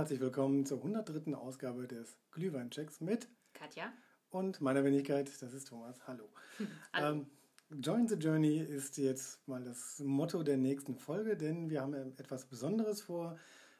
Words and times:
Herzlich 0.00 0.20
willkommen 0.20 0.64
zur 0.64 0.78
103. 0.78 1.34
Ausgabe 1.34 1.86
des 1.86 2.16
Glühweinchecks 2.30 3.02
mit 3.02 3.28
Katja. 3.52 3.92
und 4.30 4.62
meiner 4.62 4.82
Wenigkeit, 4.82 5.30
das 5.42 5.52
ist 5.52 5.68
Thomas. 5.68 6.06
Hallo. 6.06 6.24
Hallo. 6.94 7.20
Ähm, 7.20 7.26
Join 7.82 8.08
the 8.08 8.14
Journey 8.14 8.60
ist 8.60 8.96
jetzt 8.96 9.46
mal 9.46 9.62
das 9.62 9.98
Motto 9.98 10.42
der 10.42 10.56
nächsten 10.56 10.96
Folge, 10.96 11.36
denn 11.36 11.68
wir 11.68 11.82
haben 11.82 11.92
etwas 12.16 12.46
Besonderes 12.46 13.02
vor. 13.02 13.36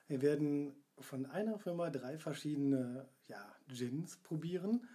Wir 0.08 0.20
werden 0.20 0.74
von 0.98 1.24
einer 1.24 1.58
Firma 1.58 1.88
drei 1.88 2.18
verschiedene 2.18 3.08
ja, 3.26 3.56
Gins 3.68 4.18
probieren 4.18 4.86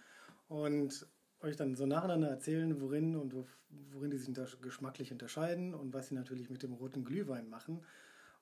und 0.46 1.08
euch 1.40 1.56
dann 1.56 1.74
so 1.74 1.86
nacheinander 1.86 2.28
erzählen, 2.28 2.80
worin 2.80 3.16
und 3.16 3.34
wo- 3.34 3.48
worin 3.90 4.12
die 4.12 4.18
sich 4.18 4.28
unter 4.28 4.46
geschmacklich 4.62 5.10
unterscheiden 5.10 5.74
und 5.74 5.92
was 5.92 6.06
sie 6.06 6.14
natürlich 6.14 6.50
mit 6.50 6.62
dem 6.62 6.72
roten 6.72 7.02
Glühwein 7.04 7.48
machen. 7.48 7.84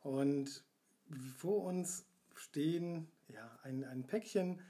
Und 0.02 0.62
vor 1.38 1.64
uns 1.64 2.04
stehen 2.38 3.08
ja, 3.28 3.58
ein, 3.62 3.84
ein 3.84 4.06
Päckchen 4.06 4.60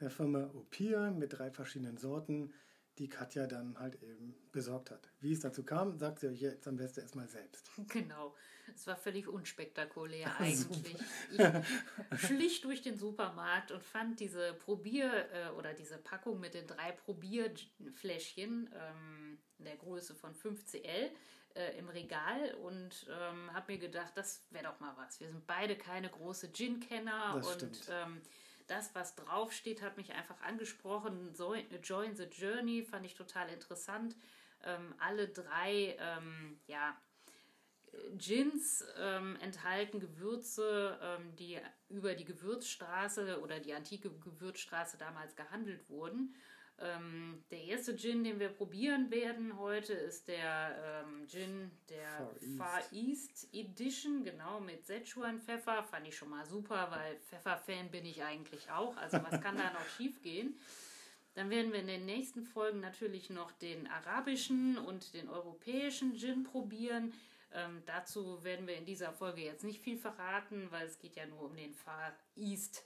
der 0.00 0.10
Firma 0.10 0.50
Opir 0.54 1.10
mit 1.10 1.38
drei 1.38 1.50
verschiedenen 1.50 1.96
Sorten, 1.96 2.52
die 2.98 3.08
Katja 3.08 3.46
dann 3.46 3.78
halt 3.78 4.02
eben 4.02 4.34
besorgt 4.52 4.90
hat. 4.90 5.10
Wie 5.20 5.32
es 5.32 5.40
dazu 5.40 5.62
kam, 5.62 5.96
sagt 5.96 6.20
sie 6.20 6.28
euch 6.28 6.40
jetzt 6.40 6.68
am 6.68 6.76
besten 6.76 7.00
erstmal 7.00 7.28
selbst. 7.28 7.70
Genau. 7.88 8.34
Es 8.74 8.86
war 8.86 8.96
völlig 8.96 9.28
unspektakulär 9.28 10.34
eigentlich. 10.38 10.96
Ich 11.30 12.20
schlich 12.26 12.60
durch 12.60 12.80
den 12.80 12.96
Supermarkt 12.96 13.70
und 13.70 13.82
fand 13.82 14.20
diese 14.20 14.54
Probier- 14.54 15.28
äh, 15.32 15.50
oder 15.50 15.74
diese 15.74 15.98
Packung 15.98 16.40
mit 16.40 16.54
den 16.54 16.66
drei 16.66 16.92
Probierfläschchen 16.92 18.70
ähm, 18.72 19.38
in 19.58 19.64
der 19.64 19.76
Größe 19.76 20.14
von 20.14 20.34
5cl 20.34 21.10
äh, 21.54 21.78
im 21.78 21.88
Regal 21.88 22.54
und 22.62 23.06
ähm, 23.08 23.52
habe 23.52 23.72
mir 23.72 23.78
gedacht, 23.78 24.12
das 24.14 24.46
wäre 24.50 24.64
doch 24.64 24.80
mal 24.80 24.94
was. 24.96 25.20
Wir 25.20 25.28
sind 25.28 25.46
beide 25.46 25.76
keine 25.76 26.08
große 26.08 26.52
Gin-Kenner 26.52 27.34
und 27.36 27.80
ähm, 27.90 28.20
das, 28.66 28.94
was 28.94 29.14
draufsteht, 29.16 29.82
hat 29.82 29.96
mich 29.96 30.12
einfach 30.12 30.40
angesprochen. 30.42 31.34
So, 31.34 31.54
Join 31.82 32.16
the 32.16 32.24
Journey 32.24 32.82
fand 32.82 33.04
ich 33.04 33.14
total 33.14 33.48
interessant. 33.48 34.16
Ähm, 34.64 34.94
alle 34.98 35.28
drei, 35.28 35.96
ähm, 35.98 36.60
ja, 36.66 36.96
Gins 38.16 38.84
ähm, 38.98 39.36
enthalten 39.40 40.00
Gewürze, 40.00 40.98
ähm, 41.02 41.36
die 41.36 41.58
über 41.88 42.14
die 42.14 42.24
Gewürzstraße 42.24 43.40
oder 43.40 43.60
die 43.60 43.74
antike 43.74 44.10
Gewürzstraße 44.10 44.96
damals 44.96 45.36
gehandelt 45.36 45.88
wurden. 45.90 46.34
Ähm, 46.82 47.44
der 47.50 47.62
erste 47.62 47.96
Gin, 47.96 48.24
den 48.24 48.40
wir 48.40 48.48
probieren 48.48 49.10
werden 49.10 49.56
heute, 49.56 49.92
ist 49.92 50.26
der 50.26 51.04
ähm, 51.06 51.28
Gin 51.28 51.70
der 51.88 52.28
Far 52.56 52.80
Far 52.80 52.92
East. 52.92 53.48
Edition, 53.52 54.24
genau 54.24 54.58
mit 54.58 54.84
Szechuan-Pfeffer. 54.84 55.84
Fand 55.84 56.08
ich 56.08 56.16
schon 56.16 56.30
mal 56.30 56.44
super, 56.44 56.90
weil 56.90 57.16
Pfefferfan 57.20 57.90
bin 57.90 58.04
ich 58.04 58.22
eigentlich 58.24 58.68
auch. 58.70 58.96
Also 58.96 59.18
was 59.22 59.40
kann 59.40 59.56
da 59.56 59.72
noch 59.72 59.86
schief 59.96 60.20
gehen? 60.22 60.58
Dann 61.34 61.50
werden 61.50 61.72
wir 61.72 61.80
in 61.80 61.86
den 61.86 62.04
nächsten 62.04 62.44
Folgen 62.44 62.80
natürlich 62.80 63.30
noch 63.30 63.52
den 63.52 63.86
arabischen 63.86 64.76
und 64.76 65.14
den 65.14 65.28
europäischen 65.28 66.16
Gin 66.16 66.42
probieren. 66.42 67.12
Ähm, 67.54 67.82
dazu 67.86 68.42
werden 68.42 68.66
wir 68.66 68.76
in 68.76 68.84
dieser 68.84 69.12
Folge 69.12 69.42
jetzt 69.42 69.62
nicht 69.62 69.80
viel 69.82 69.98
verraten, 69.98 70.66
weil 70.70 70.86
es 70.86 70.98
geht 70.98 71.16
ja 71.16 71.26
nur 71.26 71.42
um 71.42 71.56
den 71.56 71.72
Far 71.74 72.12
East 72.34 72.84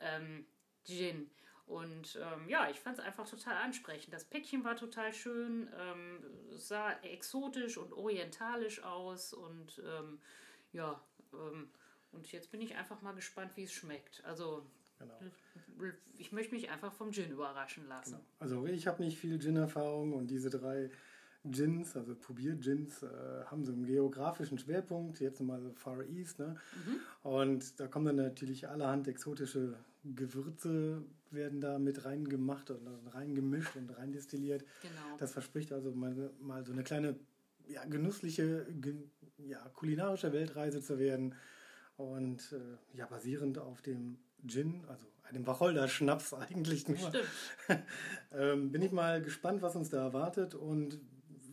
ähm, 0.00 0.46
Gin. 0.84 1.30
Und 1.66 2.18
ähm, 2.22 2.48
ja, 2.48 2.70
ich 2.70 2.78
fand 2.78 2.98
es 2.98 3.04
einfach 3.04 3.28
total 3.28 3.56
ansprechend. 3.56 4.14
Das 4.14 4.24
Päckchen 4.24 4.62
war 4.64 4.76
total 4.76 5.12
schön, 5.12 5.68
ähm, 5.78 6.18
sah 6.52 6.92
exotisch 7.02 7.76
und 7.76 7.92
orientalisch 7.92 8.82
aus 8.84 9.32
und 9.32 9.82
ähm, 9.84 10.20
ja, 10.72 11.00
ähm, 11.32 11.68
und 12.12 12.30
jetzt 12.30 12.52
bin 12.52 12.60
ich 12.60 12.76
einfach 12.76 13.02
mal 13.02 13.14
gespannt, 13.14 13.52
wie 13.56 13.64
es 13.64 13.72
schmeckt. 13.72 14.22
Also 14.24 14.64
Genau. 14.98 15.18
ich 16.16 16.32
möchte 16.32 16.54
mich 16.54 16.70
einfach 16.70 16.92
vom 16.92 17.12
Gin 17.12 17.30
überraschen 17.30 17.86
lassen. 17.86 18.18
Also 18.38 18.66
ich 18.66 18.86
habe 18.86 19.02
nicht 19.02 19.18
viel 19.18 19.38
Gin-Erfahrung 19.38 20.14
und 20.14 20.28
diese 20.28 20.48
drei 20.48 20.90
Gins, 21.50 21.96
also 21.96 22.14
Probier-Gins, 22.14 23.02
äh, 23.02 23.44
haben 23.46 23.64
so 23.64 23.72
einen 23.72 23.86
geografischen 23.86 24.58
Schwerpunkt, 24.58 25.20
jetzt 25.20 25.40
mal 25.40 25.60
so 25.60 25.72
Far 25.72 26.04
East. 26.04 26.38
Ne? 26.38 26.56
Und 27.22 27.78
da 27.80 27.86
kommen 27.86 28.06
dann 28.06 28.16
natürlich 28.16 28.68
allerhand 28.68 29.08
exotische 29.08 29.76
Gewürze, 30.04 31.02
werden 31.30 31.60
da 31.60 31.78
mit 31.78 32.04
reingemacht 32.04 32.70
und 32.70 32.86
reingemischt 33.12 33.76
und 33.76 33.90
reindestilliert. 33.96 34.64
Genau. 34.82 35.16
Das 35.18 35.32
verspricht 35.32 35.72
also 35.72 35.92
mal, 35.92 36.30
mal 36.40 36.64
so 36.64 36.72
eine 36.72 36.84
kleine 36.84 37.16
ja, 37.68 37.84
genussliche, 37.84 38.66
gen, 38.80 39.10
ja, 39.38 39.58
kulinarische 39.74 40.32
Weltreise 40.32 40.80
zu 40.80 40.98
werden. 40.98 41.34
Und 41.96 42.52
äh, 42.52 42.96
ja, 42.96 43.06
basierend 43.06 43.58
auf 43.58 43.82
dem 43.82 44.18
Gin, 44.46 44.84
also 44.86 45.06
einem 45.28 45.46
Wacholder-Schnaps 45.46 46.34
eigentlich 46.34 46.88
nur, 46.88 47.12
ähm, 48.32 48.70
bin 48.70 48.82
ich 48.82 48.92
mal 48.92 49.22
gespannt, 49.22 49.62
was 49.62 49.76
uns 49.76 49.90
da 49.90 50.02
erwartet. 50.02 50.54
Und 50.54 51.00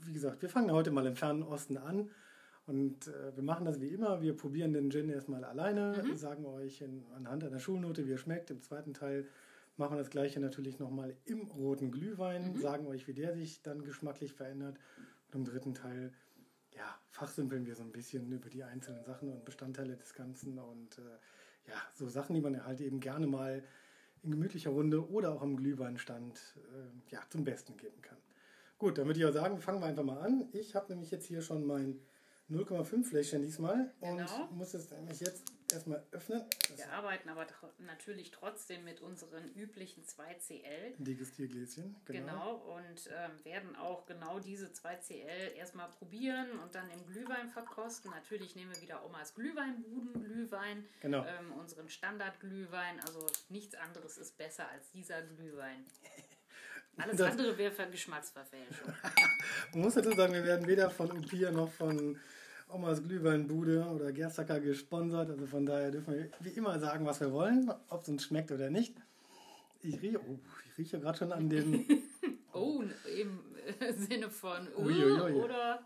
wie 0.06 0.14
gesagt, 0.14 0.42
wir 0.42 0.50
fangen 0.50 0.72
heute 0.72 0.92
mal 0.92 1.06
im 1.06 1.16
fernen 1.16 1.44
Osten 1.44 1.78
an. 1.78 2.10
Und 2.66 3.08
äh, 3.08 3.36
wir 3.36 3.44
machen 3.44 3.66
das 3.66 3.82
wie 3.82 3.90
immer. 3.90 4.22
Wir 4.22 4.36
probieren 4.36 4.74
den 4.74 4.90
Gin 4.90 5.10
erstmal 5.10 5.44
alleine, 5.44 6.02
sagen 6.16 6.46
euch 6.46 6.82
in, 6.82 7.04
anhand 7.14 7.44
einer 7.44 7.60
Schulnote, 7.60 8.08
wie 8.08 8.14
er 8.14 8.18
schmeckt. 8.18 8.52
Im 8.52 8.62
zweiten 8.62 8.94
Teil 8.94 9.28
machen 9.76 9.96
wir 9.96 10.00
das 10.00 10.10
gleiche 10.10 10.40
natürlich 10.40 10.80
nochmal 10.80 11.16
im 11.26 11.42
roten 11.48 11.92
Glühwein, 11.92 12.56
sagen 12.56 12.88
euch, 12.88 13.08
wie 13.08 13.14
der 13.14 13.34
sich 13.34 13.62
dann 13.64 13.84
geschmacklich 13.84 14.34
verändert. 14.34 14.78
Und 15.28 15.40
im 15.40 15.46
dritten 15.46 15.74
Teil, 15.74 16.14
ja, 16.72 16.86
fachsimpeln 17.10 17.66
wir 17.66 17.76
so 17.76 17.84
ein 17.84 17.92
bisschen 17.92 18.32
über 18.32 18.50
die 18.50 18.64
einzelnen 18.64 19.04
Sachen 19.04 19.30
und 19.30 19.44
Bestandteile 19.44 19.98
des 19.98 20.14
Ganzen. 20.14 20.58
Und 20.58 20.98
äh, 21.00 21.70
ja, 21.70 21.76
so 21.94 22.08
Sachen, 22.08 22.34
die 22.34 22.42
man 22.42 22.66
halt 22.66 22.80
eben 22.80 23.02
gerne 23.02 23.28
mal 23.28 23.64
in 24.22 24.32
gemütlicher 24.32 24.70
Runde 24.70 25.10
oder 25.10 25.34
auch 25.34 25.42
am 25.42 25.58
Glühweinstand 25.58 26.40
äh, 26.56 27.12
ja, 27.12 27.20
zum 27.30 27.44
Besten 27.44 27.76
geben 27.76 28.02
kann. 28.02 28.18
Gut, 28.84 28.98
dann 28.98 29.06
würde 29.08 29.18
ich 29.18 29.26
auch 29.26 29.32
sagen, 29.32 29.62
fangen 29.62 29.80
wir 29.80 29.86
einfach 29.88 30.04
mal 30.04 30.20
an. 30.20 30.50
Ich 30.52 30.76
habe 30.76 30.92
nämlich 30.92 31.10
jetzt 31.10 31.26
hier 31.26 31.42
schon 31.42 31.66
mein 31.66 32.02
0,5 32.50 33.06
Fläschchen 33.06 33.42
diesmal 33.42 33.94
und 34.02 34.18
Genau. 34.18 34.48
muss 34.52 34.74
es 34.74 34.92
nämlich 34.92 35.22
jetzt 35.22 35.42
erstmal 35.72 36.06
öffnen. 36.12 36.44
Das 36.68 36.78
Wir 36.80 36.92
arbeiten 36.92 37.30
aber 37.30 37.48
tro 37.48 37.70
natürlich 37.80 38.32
trotzdem 38.32 38.84
mit 38.84 39.00
unseren 39.00 39.48
üblichen 39.56 40.04
2CL. 40.04 40.96
Degustiergläschen, 40.98 41.96
genau. 42.04 42.26
Genau, 42.26 42.56
und 42.76 43.10
ähm, 43.18 43.46
werden 43.46 43.74
auch 43.78 44.06
genau 44.06 44.40
diese 44.42 44.68
2CL 44.68 45.54
erstmal 45.56 45.88
probieren 45.90 46.60
und 46.60 46.76
dann 46.76 46.90
im 46.90 47.06
Glühwein 47.06 47.48
verkosten. 47.48 48.12
Natürlich 48.12 48.58
nehmen 48.58 48.74
wir 48.76 48.82
wieder 48.82 49.06
Omas 49.06 49.34
Glühweinbuden-Glühwein, 49.34 50.84
Genau. 51.02 51.24
ähm, 51.26 51.54
unseren 51.54 51.88
Standardglühwein. 51.88 53.00
Also 53.00 53.26
nichts 53.48 53.76
anderes 53.76 54.18
ist 54.18 54.38
besser 54.38 54.68
als 54.68 54.92
dieser 54.92 55.22
Glühwein. 55.22 55.86
Alles 56.98 57.18
Das- 57.18 57.32
andere 57.32 57.58
wäre 57.58 57.72
für 57.72 57.88
Geschmacksverfälschung. 57.88 58.94
Man 59.74 59.82
muss 59.82 59.96
dazu 59.96 60.12
sagen, 60.12 60.34
wir 60.34 60.44
werden 60.44 60.68
weder 60.68 60.90
von 60.90 61.12
Upia 61.12 61.52
noch 61.52 61.72
von 61.72 62.20
Omas 62.70 63.02
Glühweinbude 63.04 63.86
oder 63.86 64.12
Gerstacker 64.12 64.60
gesponsert. 64.60 65.30
Also 65.30 65.46
von 65.48 65.66
daher 65.66 65.92
dürfen 65.92 66.14
wir 66.14 66.30
wie 66.40 66.50
immer 66.50 66.80
sagen, 66.80 67.06
was 67.06 67.20
wir 67.20 67.32
wollen, 67.32 67.72
ob 67.90 68.02
es 68.02 68.10
uns 68.10 68.24
schmeckt 68.24 68.52
oder 68.52 68.70
nicht. 68.70 68.96
Ich 69.82 70.02
rieche, 70.02 70.20
oh, 70.20 70.40
ich 70.72 70.78
rieche 70.78 71.00
gerade 71.00 71.18
schon 71.18 71.32
an 71.32 71.50
dem. 71.50 71.86
Oh, 72.56 72.84
im 73.18 73.40
Sinne 73.98 74.30
von 74.30 74.68
uh, 74.78 74.82
Uiuiui. 74.86 75.34
oder 75.42 75.82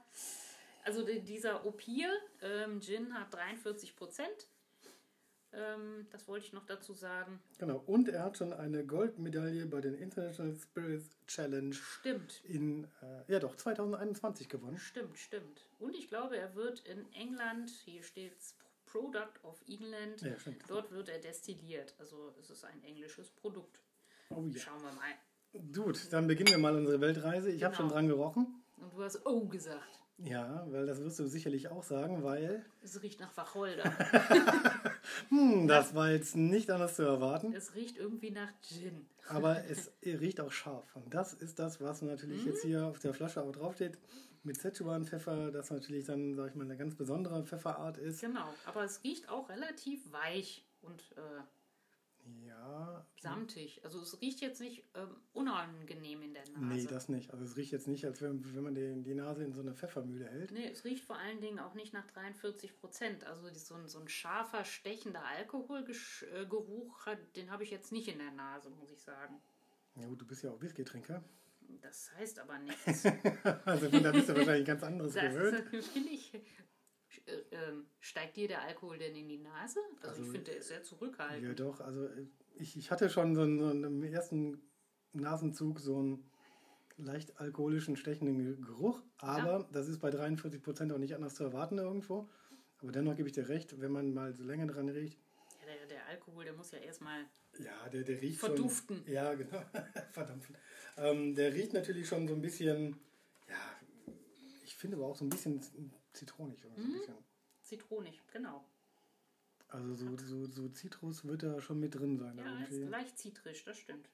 also 0.84 1.06
die- 1.06 1.22
dieser 1.22 1.66
Opir 1.66 2.10
ähm, 2.42 2.82
Gin 2.82 3.14
hat 3.14 3.34
43 3.34 3.96
Prozent. 3.96 4.48
Ähm, 5.58 6.06
das 6.12 6.28
wollte 6.28 6.46
ich 6.46 6.54
noch 6.54 6.66
dazu 6.66 6.94
sagen. 6.94 7.42
genau. 7.58 7.78
Und 7.88 8.08
er 8.10 8.24
hat 8.24 8.38
schon 8.38 8.54
eine 8.54 8.86
Goldmedaille 8.86 9.66
bei 9.66 9.82
den 9.82 9.96
International 9.96 10.56
Spirits 10.56 11.18
Challenge 11.26 11.74
Stimmt, 11.74 12.42
in, 12.46 12.84
äh, 13.02 13.32
ja 13.32 13.40
doch, 13.40 13.56
2021 13.56 14.48
gewonnen. 14.50 14.78
stimmt, 14.78 15.18
stimmt. 15.18 15.66
Und 15.80 15.96
ich 15.96 16.08
glaube, 16.10 16.38
er 16.38 16.54
wird 16.56 16.82
in 16.82 17.12
England, 17.14 17.70
hier 17.86 18.04
steht 18.04 18.38
Product 18.86 19.34
of 19.44 19.60
England, 19.68 20.22
Ja, 20.22 20.36
dort 20.68 20.92
wird 20.92 21.10
er 21.10 21.20
destilliert. 21.20 21.96
Also 21.98 22.34
es 22.40 22.50
ist 22.50 22.64
ein 22.64 22.82
englisches 22.84 23.32
Produkt. 23.32 23.80
Oh 24.30 24.44
ja. 24.48 24.60
Schauen 24.60 24.82
wir 24.84 24.92
mal. 24.94 25.72
Gut, 25.74 26.12
dann 26.14 26.28
beginnen 26.28 26.50
wir 26.50 26.58
mal 26.58 26.76
unsere 26.76 27.02
Weltreise. 27.02 27.50
Ich 27.50 27.64
habe 27.64 27.76
Genau. 27.76 27.90
schon 27.90 27.94
dran 27.96 28.08
gerochen. 28.08 28.64
Und 28.78 28.94
du 28.94 29.02
hast 29.04 29.26
Oh 29.26 29.46
gesagt. 29.48 30.00
Ja, 30.20 30.66
weil 30.72 30.88
das 30.88 31.00
wirst 31.00 31.20
du 31.20 31.28
sicherlich 31.28 31.70
auch 31.70 31.84
sagen, 31.84 32.24
weil 32.24 32.66
Es 32.84 33.02
riecht 33.04 33.20
nach 33.20 33.36
Wacholder. 33.38 33.84
hm, 35.30 35.68
das 35.68 35.94
war 35.94 36.10
jetzt 36.10 36.36
nicht 36.36 36.72
anders 36.72 36.96
zu 36.96 37.04
erwarten. 37.04 37.54
es 37.54 37.76
riecht 37.76 37.98
irgendwie 37.98 38.32
nach 38.32 38.52
Gin. 38.62 39.06
Aber 39.28 39.64
es 39.66 39.92
riecht 40.04 40.40
auch 40.42 40.52
scharf. 40.52 40.96
Und 40.96 41.14
das 41.14 41.34
ist 41.34 41.60
das, 41.60 41.80
was 41.82 42.02
natürlich 42.02 42.46
jetzt 42.46 42.64
hier 42.64 42.86
auf 42.86 43.00
der 43.00 43.14
Flasche 43.14 43.44
auch 43.44 43.52
draufsteht. 43.52 43.98
Mit 44.44 44.58
Szechuan-Pfeffer, 44.58 45.52
das 45.52 45.70
natürlich 45.70 46.06
dann, 46.06 46.36
sag 46.36 46.50
ich 46.50 46.56
mal, 46.56 46.64
eine 46.64 46.78
ganz 46.78 46.96
besondere 46.96 47.44
Pfefferart 47.44 47.98
ist. 47.98 48.22
Genau, 48.22 48.48
aber 48.66 48.84
es 48.86 49.04
riecht 49.04 49.30
auch 49.30 49.50
relativ 49.50 50.12
weich 50.12 50.66
und 50.82 51.02
äh, 51.18 52.48
Ja. 52.48 53.06
Samtig. 53.22 53.82
Also 53.84 54.00
es 54.02 54.20
riecht 54.22 54.40
jetzt 54.42 54.62
nicht 54.62 54.84
ähm, 54.96 55.16
unangenehm 55.34 55.86
Nase. 56.60 56.76
Nee, 56.76 56.86
das 56.86 57.10
nicht. 57.10 57.32
Also 57.32 57.44
es 57.46 57.56
riecht 57.58 57.72
jetzt 57.72 57.88
nicht, 57.88 58.06
als 58.06 58.22
wenn, 58.22 58.44
wenn 58.56 58.64
man 58.64 58.76
die, 58.76 59.02
die 59.04 59.14
Nase 59.16 59.44
in 59.44 59.54
so 59.54 59.62
eine 59.62 59.74
Pfeffermühle 59.74 60.26
hält. 60.26 60.52
Nee, 60.52 60.70
es 60.72 60.84
riecht 60.86 61.04
vor 61.04 61.18
allen 61.18 61.40
Dingen 61.42 61.60
auch 61.60 61.74
nicht 61.74 61.94
nach 61.94 62.06
43 62.08 62.76
Prozent. 62.80 63.24
Also 63.26 63.48
so 63.54 63.76
ein, 63.76 63.88
so 63.88 64.00
ein 64.00 64.08
scharfer, 64.08 64.64
stechender 64.66 65.24
Alkoholgeruch, 65.26 67.06
hat- 67.06 67.36
den 67.36 67.52
habe 67.52 67.64
ich 67.64 67.72
jetzt 67.72 67.92
nicht 67.92 68.08
in 68.08 68.20
der 68.20 68.32
Nase, 68.32 68.70
muss 68.70 68.92
ich 68.92 69.02
sagen. 69.02 69.36
Ja 69.96 70.08
gut, 70.08 70.22
du 70.22 70.26
bist 70.28 70.44
ja 70.44 70.52
auch 70.52 70.62
Whisky-Trinker. 70.62 71.24
Das 71.82 72.12
heißt 72.16 72.40
aber 72.40 72.60
nichts. 72.60 73.04
Also 73.66 73.90
von 73.90 74.04
da 74.04 74.12
bist 74.12 74.30
du 74.30 74.36
wahrscheinlich 74.36 74.66
ganz 74.68 74.84
anderes 74.84 75.14
Das 75.14 75.24
gewöhnt. 75.34 75.86
finde 75.86 76.10
ich. 76.10 76.34
Äh, 76.34 76.42
ähm, 77.52 77.88
steigt 78.00 78.38
dir 78.38 78.48
der 78.48 78.62
Alkohol 78.62 78.98
denn 79.00 79.16
in 79.16 79.28
die 79.28 79.40
Nase? 79.40 79.80
Also, 80.02 80.02
ich 80.02 80.20
Also, 80.20 80.24
finde, 80.32 80.44
der 80.52 80.58
ist 80.58 80.68
sehr 80.70 80.84
zurückhaltend. 80.84 81.44
Ja 81.48 81.54
doch, 81.54 81.82
also 81.82 82.06
äh, 82.06 82.28
ich, 82.56 82.78
ich 82.78 82.90
hatte 82.92 83.10
schon 83.10 83.36
so, 83.36 83.42
einen, 83.42 83.60
so 83.60 83.68
einen, 83.68 83.84
im 83.84 84.04
ersten 84.04 84.62
Nasenzug 85.14 85.80
so 85.80 85.98
einen 85.98 86.32
leicht 86.98 87.40
alkoholischen, 87.40 87.96
stechenden 87.96 88.38
Ge- 88.38 88.66
Geruch. 88.66 89.02
Aber 89.18 89.68
das 89.72 89.88
ist 89.88 90.00
bei 90.00 90.10
43 90.10 90.62
Prozent 90.62 90.92
auch 90.92 90.98
nicht 90.98 91.16
anders 91.16 91.36
zu 91.36 91.44
erwarten 91.44 91.78
irgendwo. 91.78 92.30
Aber 92.82 92.92
dennoch 92.92 93.16
gebe 93.16 93.28
ich 93.30 93.34
dir 93.34 93.50
recht, 93.50 93.80
wenn 93.82 93.92
man 93.92 94.14
mal 94.14 94.34
so 94.34 94.44
länger 94.44 94.68
dran 94.68 94.90
riecht, 94.90 95.20
Ja, 95.62 95.74
der, 95.74 95.88
der 95.88 96.06
Alkohol, 96.08 96.44
der 96.46 96.54
muss 96.54 96.72
ja 96.72 96.80
erstmal. 96.80 97.26
Ja, 97.60 97.90
der, 97.90 98.04
der 98.04 98.22
riecht 98.22 98.40
Verduften. 98.40 99.04
schon. 99.04 99.14
Ja, 99.14 99.34
genau. 99.34 99.64
Verdampfen. 100.12 100.56
Ähm, 100.98 101.34
der 101.36 101.54
riecht 101.54 101.74
natürlich 101.74 102.08
schon 102.08 102.28
so 102.28 102.34
ein 102.36 102.42
bisschen, 102.42 102.98
ja, 103.48 103.56
ich 104.64 104.76
finde 104.76 104.98
aber 104.98 105.08
auch 105.08 105.16
so 105.16 105.26
ein 105.26 105.30
bisschen 105.30 105.60
zitronig. 106.14 106.64
irgendwie 106.64 106.82
So 106.82 106.88
ein 106.94 107.00
bisschen. 107.00 107.16
Zitronig, 107.64 108.22
genau. 108.32 108.64
Also 109.70 109.94
so, 109.96 110.18
so, 110.18 110.46
so 110.46 110.70
Zitrus 110.70 111.26
wird 111.26 111.44
da 111.44 111.60
schon 111.60 111.80
mit 111.80 111.94
drin 111.96 112.18
sein. 112.18 112.38
Ja, 112.38 112.64
ist 112.64 112.90
leicht 112.90 113.18
zitrisch, 113.18 113.64
das 113.66 113.78
stimmt. 113.78 114.08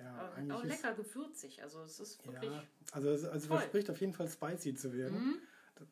Ja, 0.00 0.54
auch 0.54 0.64
ist, 0.64 0.68
lecker 0.68 0.94
gewürzig. 0.94 1.62
Also 1.62 1.82
es 1.82 2.00
ist 2.00 2.26
wirklich. 2.26 2.52
Ja, 2.52 2.62
also 2.92 3.10
es 3.10 3.24
also 3.24 3.48
verspricht 3.48 3.90
auf 3.90 4.00
jeden 4.00 4.12
Fall 4.12 4.28
spicy 4.28 4.74
zu 4.74 4.92
werden. 4.92 5.40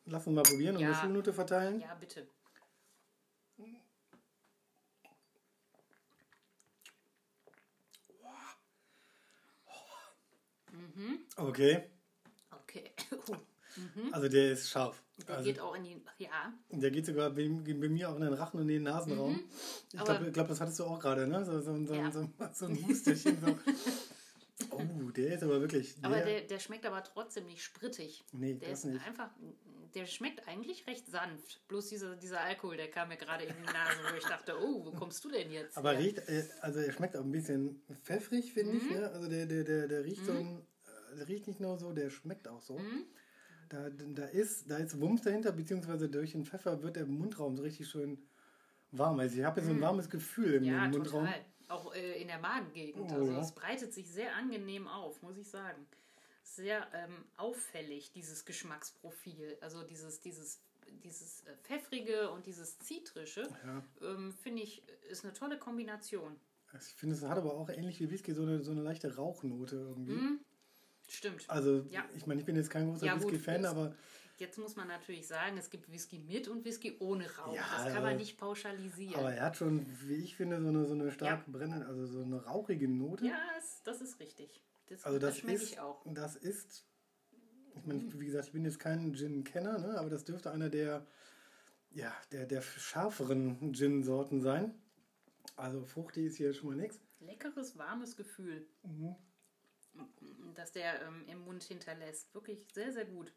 Lass 0.05 0.25
uns 0.27 0.35
mal 0.35 0.43
probieren 0.43 0.75
und 0.75 0.81
Ja. 0.81 0.89
eine 0.89 0.95
Schulnote 0.97 1.33
verteilen. 1.33 1.79
Ja, 1.79 1.95
bitte. 1.95 2.27
Okay, 11.37 11.89
Okay. 12.51 12.91
also 14.11 14.29
der 14.29 14.51
ist 14.53 14.69
scharf. 14.69 15.04
Der 15.27 15.35
Also 15.37 15.45
geht 15.49 15.59
auch 15.61 15.75
in 15.75 15.83
die. 15.83 16.01
Ja, 16.17 16.53
der 16.71 16.91
geht 16.91 17.05
sogar 17.05 17.29
bei, 17.29 17.47
bei 17.47 17.87
mir 17.89 18.09
auch 18.09 18.15
in 18.15 18.21
den 18.21 18.33
Rachen 18.33 18.57
und 18.59 18.63
in 18.63 18.75
den 18.75 18.83
Nasenraum. 18.83 19.39
Ich 19.87 19.93
Mhm. 19.93 19.99
Aber- 20.01 20.13
glaube, 20.15 20.31
glaub, 20.31 20.47
das 20.49 20.59
hattest 20.59 20.79
du 20.79 20.83
auch 20.85 20.99
gerade, 20.99 21.25
ne? 21.27 21.45
So, 21.45 21.61
so, 21.61 21.85
so, 21.85 21.93
Ja. 21.93 22.11
so, 22.11 22.29
so 22.53 22.65
ein 22.65 22.85
Husterchen. 22.87 23.37
Oh, 24.71 24.79
der 25.15 25.33
ist 25.35 25.43
aber 25.43 25.59
wirklich. 25.59 25.95
aber 26.01 26.21
der, 26.21 26.41
der 26.41 26.59
schmeckt 26.59 26.85
aber 26.85 27.03
trotzdem 27.03 27.45
nicht 27.45 27.61
sprittig. 27.61 28.23
Nee, 28.31 28.53
Der 28.53 28.69
das 28.69 28.79
ist 28.79 28.85
nicht. 28.85 29.05
einfach. 29.05 29.29
Der 29.93 30.05
schmeckt 30.05 30.47
eigentlich 30.47 30.87
recht 30.87 31.07
sanft. 31.07 31.61
Bloß 31.67 31.89
dieser, 31.89 32.15
dieser 32.15 32.39
Alkohol, 32.39 32.77
der 32.77 32.89
kam 32.89 33.09
mir 33.09 33.17
gerade 33.17 33.43
in 33.43 33.53
die 33.53 33.65
Nase, 33.73 33.97
wo 34.09 34.15
ich 34.15 34.23
dachte, 34.23 34.55
oh, 34.57 34.85
wo 34.85 34.91
kommst 34.91 35.23
du 35.25 35.29
denn 35.29 35.51
jetzt? 35.51 35.77
Aber 35.77 35.91
her? 35.91 35.99
riecht, 35.99 36.19
äh, 36.29 36.47
also 36.61 36.79
er 36.79 36.91
schmeckt 36.93 37.17
auch 37.17 37.23
ein 37.23 37.31
bisschen 37.31 37.81
pfeffrig, 38.03 38.53
finde 38.53 38.73
Mhm. 38.73 38.77
ich. 38.77 38.89
Ne? 38.91 39.09
Also 39.11 39.27
der, 39.29 39.45
der, 39.45 39.63
der, 39.65 39.87
der 39.89 40.03
riecht 40.05 40.25
so 40.25 40.31
ein, 40.31 40.65
äh, 41.11 41.17
der 41.17 41.27
riecht 41.27 41.47
nicht 41.47 41.59
nur 41.59 41.77
so, 41.77 41.91
der 41.91 42.09
schmeckt 42.09 42.47
auch 42.47 42.61
so. 42.61 42.77
Mhm. 42.77 43.05
Da, 43.69 43.89
da, 43.89 44.25
ist, 44.25 44.69
da 44.69 44.77
ist 44.77 44.99
Wumms 44.99 45.21
dahinter, 45.23 45.51
beziehungsweise 45.51 46.07
durch 46.09 46.33
den 46.33 46.45
Pfeffer 46.45 46.81
wird 46.83 46.95
der 46.97 47.05
Mundraum 47.05 47.55
so 47.55 47.63
richtig 47.63 47.87
schön 47.89 48.17
warm. 48.91 49.19
Also 49.19 49.37
ich 49.39 49.43
habe 49.43 49.61
so 49.61 49.71
ein 49.71 49.81
warmes 49.81 50.09
Gefühl 50.09 50.55
im 50.55 50.63
Mhm. 50.63 50.69
Ja, 50.69 50.87
Mundraum. 50.87 51.25
total. 51.25 51.45
Auch 51.67 51.95
äh, 51.95 52.21
in 52.21 52.27
der 52.27 52.37
Magengegend. 52.39 53.11
Oh, 53.11 53.15
also 53.15 53.31
ja. 53.31 53.39
es 53.41 53.51
breitet 53.53 53.91
sich 53.93 54.07
sehr 54.11 54.35
angenehm 54.35 54.87
auf, 54.87 55.21
muss 55.23 55.35
ich 55.37 55.47
sagen. 55.49 55.85
Sehr 56.43 56.85
ähm, 56.93 57.25
auffällig, 57.37 58.11
dieses 58.11 58.45
Geschmacksprofil. 58.45 59.57
Also 59.61 59.81
dieses, 59.83 60.21
dieses, 60.21 60.59
dieses 61.03 61.41
äh, 61.41 61.55
Pfeffrige 61.63 62.29
und 62.29 62.45
dieses 62.45 62.77
Zitrische, 62.77 63.49
Ja. 63.65 63.83
ähm, 64.03 64.31
finde 64.43 64.61
ich, 64.61 64.83
ist 65.09 65.23
eine 65.23 65.33
tolle 65.33 65.57
Kombination. 65.57 66.35
Ich 66.77 66.93
finde, 66.93 67.15
es 67.15 67.23
hat 67.23 67.37
aber 67.37 67.55
auch 67.55 67.69
ähnlich 67.69 67.99
wie 67.99 68.11
Whisky 68.11 68.33
so 68.33 68.43
eine, 68.43 68.61
so 68.61 68.71
eine 68.71 68.81
leichte 68.83 69.15
Rauchnote 69.15 69.75
irgendwie. 69.77 70.19
Stimmt. 71.07 71.49
Also 71.49 71.83
Mhm. 71.83 71.89
Ja. 71.89 72.05
ich 72.15 72.25
meine, 72.25 72.39
ich 72.39 72.45
bin 72.45 72.55
jetzt 72.55 72.69
kein 72.69 72.89
großer 72.89 73.05
Ja, 73.05 73.15
Whisky-Fan, 73.19 73.65
aber 73.65 73.95
Jetzt 74.37 74.57
muss 74.57 74.75
man 74.75 74.89
natürlich 74.89 75.27
sagen, 75.27 75.57
es 75.57 75.69
gibt 75.69 75.89
Whisky 75.89 76.19
mit 76.19 76.49
und 76.49 76.65
Whisky 76.65 76.97
ohne 76.99 77.25
Rauch. 77.37 77.55
Ja, 77.55 77.63
das 77.77 77.93
kann 77.93 78.03
man 78.03 78.17
nicht 78.17 78.37
pauschalisieren. 78.37 79.15
Aber 79.15 79.31
er 79.33 79.45
hat 79.45 79.55
schon, 79.55 79.85
wie 80.01 80.15
ich 80.15 80.35
finde, 80.35 80.61
so 80.61 80.67
eine, 80.67 80.83
so 80.85 80.93
eine 80.93 81.09
stark 81.09 81.47
Ja. 81.47 81.53
brennende, 81.53 81.85
also 81.87 82.05
so 82.05 82.21
eine 82.21 82.43
rauchige 82.43 82.89
Note. 82.89 83.25
ja, 83.25 83.39
das 83.85 84.01
ist 84.01 84.19
richtig. 84.19 84.61
Das, 84.87 85.05
Also 85.05 85.19
das, 85.19 85.29
das 85.35 85.37
schmecke 85.39 85.63
ist, 85.63 85.71
ich 85.71 85.79
auch. 85.79 86.01
das 86.05 86.35
ist, 86.35 86.83
ich 87.77 87.85
meine, 87.85 88.19
wie 88.19 88.25
gesagt, 88.25 88.47
ich 88.47 88.51
bin 88.51 88.65
jetzt 88.65 88.77
kein 88.79 89.13
Gin-Kenner, 89.13 89.79
ne? 89.79 89.97
aber 89.97 90.09
das 90.09 90.25
dürfte 90.25 90.51
einer 90.51 90.69
der, 90.69 91.07
ja, 91.91 92.13
der, 92.33 92.45
der 92.45 92.61
schärferen 92.61 93.71
Gin-Sorten 93.73 94.41
sein. 94.41 94.75
Also 95.55 95.85
fruchtig 95.85 96.25
ist 96.25 96.35
hier 96.35 96.53
schon 96.53 96.71
mal 96.71 96.75
nichts. 96.75 96.99
Leckeres, 97.21 97.77
warmes 97.77 98.17
Gefühl, 98.17 98.67
Mhm. 98.83 99.15
Das 100.55 100.71
der 100.71 101.01
ähm, 101.03 101.25
im 101.27 101.39
Mund 101.45 101.63
hinterlässt. 101.63 102.33
Wirklich 102.33 102.65
sehr, 102.73 102.91
sehr 102.91 103.05
gut. 103.05 103.31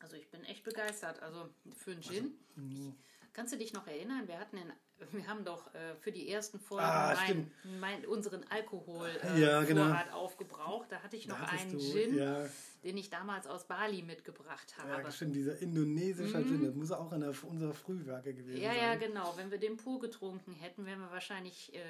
Also 0.00 0.16
ich 0.16 0.30
bin 0.30 0.44
echt 0.44 0.64
begeistert. 0.64 1.20
Also 1.22 1.48
für 1.76 1.92
einen 1.92 2.02
Gin. 2.02 2.38
mhm. 2.56 2.94
Kannst 3.32 3.52
du 3.52 3.58
dich 3.58 3.72
noch 3.72 3.86
erinnern? 3.86 4.26
Wir 4.26 4.38
hatten 4.40 4.56
in, 4.56 4.72
wir 5.12 5.26
haben 5.28 5.44
doch 5.44 5.72
äh, 5.74 5.94
für 6.00 6.10
die 6.10 6.28
ersten 6.28 6.58
Folgen 6.58 6.84
Ah, 6.84 7.14
mein, 7.14 7.52
mein, 7.78 8.06
unseren 8.06 8.42
Alkohol 8.44 9.08
äh, 9.22 9.40
Ja, 9.40 9.62
genau. 9.62 9.92
Aufgebraucht. 10.12 10.90
Da 10.90 11.00
hatte 11.02 11.16
ich 11.16 11.28
noch 11.28 11.38
einen 11.40 11.72
du- 11.72 11.78
Gin, 11.78 12.16
Ja, 12.16 12.48
den 12.84 12.96
ich 12.96 13.10
damals 13.10 13.46
aus 13.46 13.66
Bali 13.66 14.02
mitgebracht 14.02 14.76
habe. 14.78 15.02
ja, 15.02 15.10
stimmt, 15.10 15.34
dieser 15.36 15.58
indonesische 15.58 16.42
Gin, 16.44 16.64
das 16.64 16.74
muss 16.74 16.90
auch 16.92 17.12
einer 17.12 17.32
unserer 17.44 17.74
Frühwerke 17.74 18.32
gewesen 18.34 18.56
Mhm. 18.58 18.62
Ja, 18.62 18.70
sein. 18.74 18.78
ja, 18.78 18.94
genau. 18.94 19.34
Wenn 19.36 19.50
wir 19.50 19.58
den 19.58 19.76
pur 19.76 20.00
getrunken 20.00 20.52
hätten, 20.54 20.86
wären 20.86 21.00
wir 21.00 21.10
wahrscheinlich, 21.10 21.74
äh, 21.74 21.80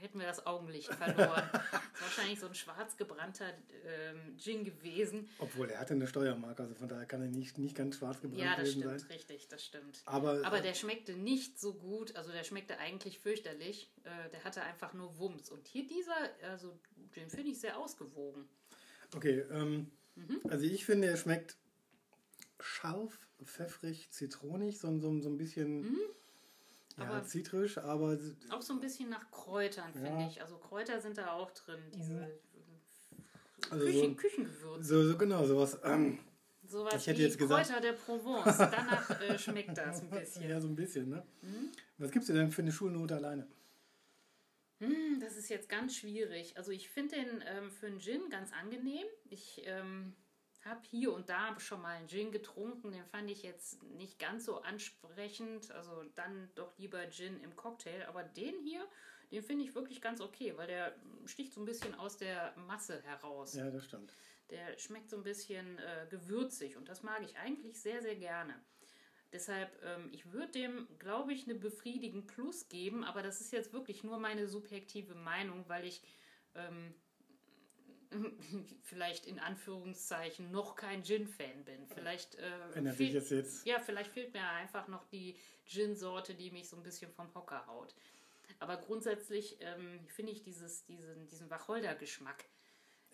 hätten 0.00 0.18
wir 0.18 0.26
das 0.26 0.46
Augenlicht 0.46 0.92
verloren. 0.94 1.48
das 1.52 1.62
ist 1.62 2.00
wahrscheinlich 2.00 2.40
so 2.40 2.46
ein 2.46 2.54
schwarz 2.54 2.96
gebrannter 2.96 3.52
ähm, 3.86 4.36
Gin 4.38 4.64
gewesen. 4.64 5.28
Obwohl, 5.38 5.68
er 5.70 5.80
hatte 5.80 5.94
eine 5.94 6.06
Steuermarke, 6.06 6.62
also 6.62 6.74
von 6.74 6.88
daher 6.88 7.06
kann 7.06 7.20
er 7.22 7.28
nicht, 7.28 7.58
nicht 7.58 7.76
ganz 7.76 7.96
schwarz 7.96 8.20
gebrannt 8.20 8.40
Ja, 8.42 8.50
das 8.56 8.70
gewesen 8.70 8.80
stimmt, 8.82 9.00
sein. 9.00 9.10
richtig, 9.10 9.48
das 9.48 9.64
stimmt. 9.64 10.02
Aber, 10.06 10.40
Aber 10.44 10.58
äh, 10.58 10.62
der 10.62 10.74
schmeckte 10.74 11.12
nicht 11.14 11.60
so 11.60 11.74
gut, 11.74 12.16
also 12.16 12.32
der 12.32 12.44
schmeckte 12.44 12.78
eigentlich 12.78 13.18
fürchterlich. 13.18 13.90
Äh, 14.04 14.30
der 14.30 14.44
hatte 14.44 14.62
einfach 14.62 14.92
nur 14.94 15.18
Wumms. 15.18 15.50
Und 15.50 15.66
hier 15.68 15.86
dieser, 15.86 16.16
also 16.50 16.78
den 17.16 17.28
finde 17.28 17.50
ich 17.50 17.60
sehr 17.60 17.78
ausgewogen. 17.78 18.48
Okay, 19.14 19.44
ähm, 19.50 19.90
Mhm. 20.14 20.40
also 20.48 20.64
ich 20.64 20.84
finde, 20.84 21.08
er 21.08 21.16
schmeckt 21.16 21.56
scharf, 22.60 23.18
pfeffrig, 23.44 24.10
zitronig, 24.10 24.78
so, 24.78 24.98
so, 24.98 25.20
so 25.20 25.28
ein 25.28 25.36
bisschen 25.38 25.82
ja, 25.84 25.90
Mhm. 25.90 25.98
Aber- 27.10 27.24
zitrisch, 27.24 27.78
aber 27.78 28.18
Auch 28.50 28.60
so 28.62 28.74
ein 28.74 28.80
bisschen 28.80 29.08
nach 29.08 29.30
Kräutern, 29.30 29.92
finde 29.94 30.08
Ja. 30.10 30.28
ich. 30.28 30.42
Also 30.42 30.56
Kräuter 30.58 31.00
sind 31.00 31.16
da 31.18 31.32
auch 31.32 31.50
drin. 31.52 31.80
Diese 31.94 32.20
äh, 32.22 32.28
Also 33.70 33.86
Küchen, 33.86 34.10
so- 34.10 34.14
Küchengewürze. 34.16 34.84
so, 34.84 35.08
so 35.08 35.16
genau 35.18 35.44
sowas. 35.46 35.78
Ähm, 35.84 36.18
Sowas 36.64 36.94
Ich 36.94 37.06
hätte 37.08 37.18
wie 37.18 37.22
jetzt 37.24 37.38
gesagt- 37.38 37.66
Kräuter 37.66 37.80
der 37.82 37.92
Provence. 37.94 38.56
Danach 38.56 39.20
äh, 39.20 39.38
schmeckt 39.38 39.76
das 39.76 40.00
ein 40.00 40.08
bisschen. 40.10 40.42
ja, 40.48 40.60
so 40.60 40.68
ein 40.68 40.76
bisschen, 40.76 41.08
ne? 41.10 41.22
Mhm. 41.42 41.70
Was 41.98 42.10
gibst 42.10 42.28
du 42.28 42.32
denn 42.34 42.50
für 42.52 42.62
eine 42.62 42.72
Schulnote 42.72 43.16
alleine? 43.16 43.46
Hm, 44.82 45.20
das 45.20 45.36
ist 45.36 45.48
jetzt 45.48 45.68
ganz 45.68 45.96
schwierig. 45.96 46.56
Also 46.56 46.72
ich 46.72 46.88
finde 46.88 47.14
den 47.14 47.44
ähm, 47.46 47.70
für 47.70 47.86
einen 47.86 48.00
Gin 48.00 48.28
ganz 48.30 48.52
angenehm. 48.52 49.06
Ich 49.30 49.62
ähm, 49.64 50.16
habe 50.64 50.80
hier 50.90 51.12
und 51.12 51.28
da 51.28 51.58
schon 51.60 51.80
mal 51.80 51.96
einen 51.96 52.08
Gin 52.08 52.32
getrunken. 52.32 52.90
Den 52.90 53.06
fand 53.06 53.30
ich 53.30 53.44
jetzt 53.44 53.80
nicht 53.84 54.18
ganz 54.18 54.44
so 54.44 54.60
ansprechend. 54.60 55.70
Also 55.70 56.02
dann 56.16 56.50
doch 56.56 56.76
lieber 56.78 57.08
Gin 57.10 57.40
im 57.40 57.54
Cocktail. 57.54 58.06
Aber 58.08 58.24
den 58.24 58.58
hier, 58.64 58.84
den 59.30 59.44
finde 59.44 59.64
ich 59.64 59.76
wirklich 59.76 60.02
ganz 60.02 60.20
okay, 60.20 60.56
weil 60.56 60.66
der 60.66 60.96
sticht 61.26 61.52
so 61.52 61.60
ein 61.60 61.64
bisschen 61.64 61.94
aus 61.94 62.16
der 62.16 62.52
Masse 62.56 63.00
heraus. 63.02 63.54
Ja, 63.54 63.70
das 63.70 63.84
stimmt. 63.84 64.12
Der 64.50 64.76
schmeckt 64.78 65.10
so 65.10 65.16
ein 65.16 65.22
bisschen 65.22 65.78
äh, 65.78 66.08
gewürzig 66.10 66.76
und 66.76 66.88
das 66.88 67.04
mag 67.04 67.22
ich 67.22 67.36
eigentlich 67.36 67.80
sehr, 67.80 68.02
sehr 68.02 68.16
gerne. 68.16 68.60
Deshalb, 69.32 69.70
ähm, 69.82 70.10
ich 70.12 70.30
würde 70.32 70.52
dem, 70.52 70.86
glaube 70.98 71.32
ich, 71.32 71.44
eine 71.44 71.54
befriedigend 71.54 72.26
Plus 72.26 72.68
geben, 72.68 73.02
aber 73.04 73.22
das 73.22 73.40
ist 73.40 73.52
jetzt 73.52 73.72
wirklich 73.72 74.04
nur 74.04 74.18
meine 74.18 74.46
subjektive 74.46 75.14
Meinung, 75.14 75.64
weil 75.68 75.86
ich 75.86 76.02
ähm, 76.54 76.94
vielleicht 78.82 79.26
in 79.26 79.38
Anführungszeichen 79.38 80.50
noch 80.50 80.76
kein 80.76 81.02
Gin-Fan 81.02 81.64
bin. 81.64 81.86
Vielleicht 81.86 82.34
äh, 82.34 82.50
fehlt- 82.92 83.14
jetzt 83.14 83.30
jetzt. 83.30 83.66
ja, 83.66 83.80
vielleicht 83.80 84.10
fehlt 84.12 84.34
mir 84.34 84.46
einfach 84.46 84.86
noch 84.88 85.04
die 85.06 85.36
Gin-Sorte, 85.66 86.34
die 86.34 86.50
mich 86.50 86.68
so 86.68 86.76
ein 86.76 86.82
bisschen 86.82 87.10
vom 87.12 87.32
Hocker 87.34 87.66
haut. 87.66 87.94
Aber 88.58 88.76
grundsätzlich 88.76 89.56
ähm, 89.60 90.00
finde 90.08 90.32
ich 90.32 90.42
dieses, 90.42 90.84
diesen, 90.84 91.26
diesen 91.26 91.48
Wacholder-Geschmack, 91.50 92.44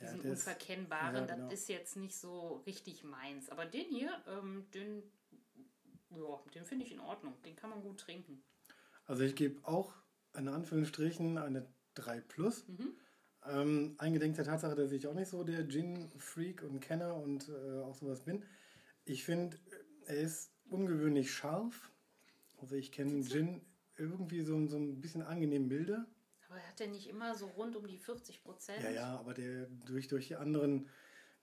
Ja, 0.01 0.07
diesen 0.07 0.23
der 0.23 0.33
ist- 0.33 0.41
unverkennbaren, 0.41 1.15
ja, 1.29 1.35
genau. 1.37 1.49
das 1.49 1.61
ist 1.61 1.69
jetzt 1.69 1.97
nicht 1.97 2.17
so 2.17 2.57
richtig 2.67 3.05
meins. 3.05 3.49
Aber 3.51 3.65
den 3.67 3.87
hier, 3.89 4.21
ähm, 4.27 4.67
den, 4.75 5.03
ja, 6.11 6.43
den 6.55 6.65
finde 6.65 6.85
ich 6.85 6.93
in 6.93 7.01
Ordnung. 7.01 7.35
Den 7.43 7.57
kann 7.57 7.71
man 7.71 7.83
gut 7.83 8.01
trinken. 8.01 8.43
Also 9.05 9.23
ich 9.23 9.35
gebe 9.35 9.67
auch 9.67 9.95
in 10.37 10.49
Anführungsstrichen 10.49 11.39
eine 11.39 11.67
3 11.95 12.21
plus. 12.21 12.67
Mhm. 12.69 12.97
Ähm, 13.47 13.95
eingedenk 13.99 14.37
der 14.37 14.45
Tatsache, 14.45 14.75
dass 14.75 14.93
ich 14.93 15.07
auch 15.07 15.15
nicht 15.15 15.29
so 15.29 15.45
der 15.45 15.67
Gin-Freak 15.67 16.63
und 16.63 16.81
Kenner 16.81 17.17
und 17.17 17.49
äh, 17.49 17.81
auch 17.83 17.95
sowas 17.95 18.25
bin. 18.25 18.45
Ich 19.05 19.25
finde, 19.25 19.59
er 20.07 20.17
ist 20.19 20.53
ungewöhnlich 20.69 21.33
scharf. 21.33 21.93
Also 22.59 22.77
ich 22.77 22.93
kenne 22.93 23.23
Gin 23.25 23.65
irgendwie 23.97 24.43
so, 24.43 24.67
so 24.67 24.77
ein 24.77 25.01
bisschen 25.01 25.23
angenehm 25.23 25.69
milde. 25.69 26.07
Aber 26.49 26.59
hat 26.61 26.79
der 26.79 26.89
nicht 26.89 27.09
immer 27.09 27.35
so 27.35 27.47
rund 27.47 27.77
um 27.77 27.87
die 27.87 27.99
40 27.99 28.43
Prozent? 28.43 28.83
Ja, 28.83 28.91
ja, 28.91 29.19
aber 29.19 29.35
der 29.35 29.67
durch, 29.87 30.09
durch 30.09 30.29
die 30.29 30.37
anderen 30.37 30.89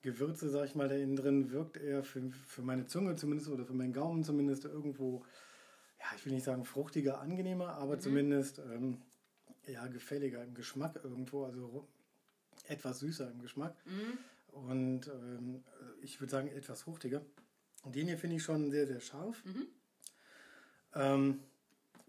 Gewürze, 0.06 0.50
sag 0.50 0.66
ich 0.66 0.76
mal, 0.76 0.88
da 0.88 0.96
innen 0.96 1.16
drin 1.16 1.52
wirkt 1.52 1.78
er 1.78 2.04
für, 2.04 2.22
für 2.48 2.62
meine 2.62 2.86
Zunge 2.86 3.16
zumindest 3.16 3.50
oder 3.50 3.66
für 3.66 3.74
meinen 3.74 3.92
Gaumen 3.92 4.24
zumindest 4.24 4.64
irgendwo, 4.66 5.26
ja, 6.00 6.06
ich 6.16 6.26
will 6.26 6.34
nicht 6.34 6.46
sagen 6.46 6.64
fruchtiger, 6.64 7.20
angenehmer, 7.20 7.74
aber 7.74 8.00
zumindest 8.00 8.60
ähm, 8.60 9.00
ja, 9.68 9.88
gefälliger 9.88 10.44
im 10.44 10.54
Geschmack 10.54 11.00
irgendwo, 11.04 11.46
also 11.46 11.88
etwas 12.68 13.00
süßer 13.00 13.32
im 13.32 13.42
Geschmack. 13.42 13.76
Und 14.52 15.08
ähm, 15.08 15.64
ich 16.02 16.22
würde 16.22 16.32
sagen, 16.32 16.48
etwas 16.50 16.84
fruchtiger. 16.84 17.22
Und 17.84 17.96
den 17.96 18.08
hier 18.08 18.18
finde 18.18 18.38
ich 18.38 18.44
schon 18.44 18.72
sehr, 18.72 18.88
sehr 18.88 19.02
scharf. 19.02 19.44
Ähm, 20.94 21.40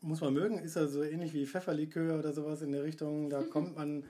muss 0.00 0.20
man 0.20 0.34
mögen, 0.34 0.58
ist 0.58 0.76
er 0.76 0.88
so 0.88 1.02
ähnlich 1.02 1.32
wie 1.32 1.46
Pfefferlikör 1.46 2.18
oder 2.18 2.32
sowas 2.32 2.62
in 2.62 2.72
der 2.72 2.84
Richtung. 2.84 3.30
Da 3.30 3.42
kommt 3.50 3.76
man 3.76 4.04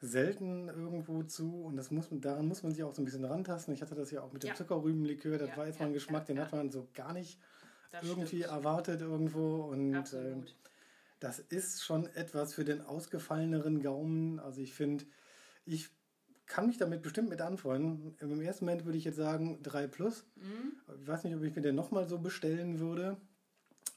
selten 0.00 0.68
irgendwo 0.68 1.22
zu 1.22 1.62
und 1.64 1.76
das 1.76 1.90
muss, 1.90 2.08
daran 2.10 2.46
muss 2.46 2.62
man 2.62 2.72
sich 2.72 2.82
auch 2.84 2.94
so 2.94 3.02
ein 3.02 3.04
bisschen 3.04 3.24
rantasten. 3.24 3.72
Ich 3.74 3.82
hatte 3.82 3.94
das 3.94 4.10
ja 4.10 4.22
auch 4.22 4.32
mit 4.32 4.42
dem 4.42 4.48
Ja. 4.48 4.54
Zuckerrübenlikör, 4.54 5.38
das 5.38 5.50
Ja, 5.50 5.56
war 5.56 5.66
jetzt 5.66 5.80
mal 5.80 5.86
ein 5.86 5.92
Geschmack, 5.92 6.26
den 6.26 6.38
hat 6.38 6.52
man 6.52 6.70
so 6.70 6.88
gar 6.94 7.12
nicht 7.12 7.38
Das 7.92 8.04
irgendwie 8.04 8.38
stimmt. 8.42 8.52
erwartet 8.52 9.00
irgendwo. 9.00 9.64
Und 9.64 9.94
Absolut. 9.94 10.54
das 11.20 11.38
ist 11.38 11.82
schon 11.84 12.06
etwas 12.14 12.54
für 12.54 12.64
den 12.64 12.82
ausgefalleneren 12.82 13.80
Gaumen. 13.82 14.38
Also 14.38 14.60
ich 14.60 14.74
finde, 14.74 15.04
ich 15.64 15.88
kann 16.46 16.66
mich 16.66 16.76
damit 16.78 17.02
bestimmt 17.02 17.28
mit 17.28 17.40
anfreunden. 17.40 18.14
Im 18.20 18.40
ersten 18.40 18.66
Moment 18.66 18.84
würde 18.84 18.98
ich 18.98 19.04
jetzt 19.04 19.16
sagen 19.16 19.60
3 19.62 19.86
plus. 19.88 20.24
Mhm. 20.36 20.72
Ich 21.00 21.08
weiß 21.08 21.24
nicht, 21.24 21.34
ob 21.34 21.42
ich 21.42 21.56
mir 21.56 21.62
den 21.62 21.74
nochmal 21.74 22.06
so 22.08 22.18
bestellen 22.18 22.78
würde. 22.78 23.16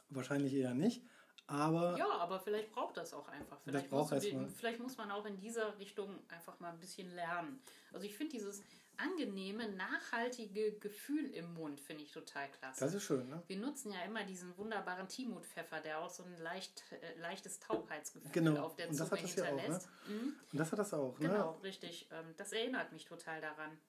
Wahrscheinlich 0.10 0.54
eher 0.56 0.74
nicht. 0.74 1.04
Aber 1.50 1.98
Ja, 1.98 2.10
aber 2.20 2.40
vielleicht 2.40 2.72
braucht 2.72 2.98
das 2.98 3.14
auch 3.14 3.28
einfach. 3.28 3.60
Vielleicht, 3.64 3.90
braucht 3.90 4.12
muss, 4.12 4.54
vielleicht 4.56 4.80
muss 4.80 4.98
man 4.98 5.10
auch 5.12 5.26
in 5.26 5.40
dieser 5.40 5.78
Richtung 5.80 6.20
einfach 6.30 6.60
mal 6.60 6.72
ein 6.72 6.80
bisschen 6.80 7.14
lernen. 7.16 7.62
Also 7.92 8.06
ich 8.06 8.16
finde 8.16 8.34
dieses 8.34 8.62
angenehme, 8.98 9.68
nachhaltige 9.70 10.74
Gefühl 10.74 11.30
im 11.32 11.54
Mund, 11.54 11.80
finde 11.80 12.04
ich 12.04 12.12
total 12.12 12.50
klasse. 12.52 12.82
das 12.82 12.94
ist 12.94 13.04
schön, 13.04 13.30
ne? 13.30 13.42
Wir 13.48 13.58
nutzen 13.58 13.92
ja 13.94 14.02
immer 14.04 14.24
diesen 14.26 14.56
wunderbaren 14.58 15.08
Timotpfeffer, 15.08 15.80
der 15.80 16.00
auch 16.00 16.10
so 16.10 16.24
ein 16.24 16.38
leicht, 16.38 16.84
äh, 16.92 17.18
leichtes 17.20 17.60
Taubheitsgefühl 17.60 18.30
Genau. 18.32 18.62
auf 18.66 18.76
der 18.76 18.90
Und 18.90 19.00
das 19.00 19.08
Zunge 19.10 19.22
hat 19.22 19.24
das 19.30 19.36
ja 19.36 19.44
auch, 19.44 19.48
ne? 19.52 19.62
hinterlässt. 19.62 19.90
Mhm. 20.08 20.36
Und 20.52 20.60
das 20.60 20.72
hat 20.72 20.80
das 20.80 20.94
auch, 20.94 21.18
Genau, 21.18 21.54
ne? 21.54 21.64
richtig. 21.64 22.10
Ähm, 22.12 22.34
das 22.38 22.52
erinnert 22.52 22.92
mich 22.92 23.06
total 23.06 23.40
daran. 23.42 23.80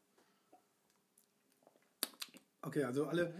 Okay, 2.62 2.85
also 2.85 3.07
alle 3.07 3.33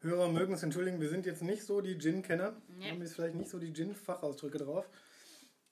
Hörer 0.00 0.28
mögen 0.30 0.54
es 0.54 0.62
entschuldigen, 0.62 1.00
wir 1.00 1.08
sind 1.08 1.26
jetzt 1.26 1.42
nicht 1.42 1.64
so 1.64 1.80
die 1.80 1.98
Gin-Kenner. 1.98 2.54
Nee. 2.68 2.84
Wir 2.84 2.90
haben 2.92 3.02
jetzt 3.02 3.14
vielleicht 3.14 3.34
nicht 3.34 3.50
so 3.50 3.58
die 3.58 3.72
Gin-Fachausdrücke 3.72 4.58
drauf. 4.58 4.88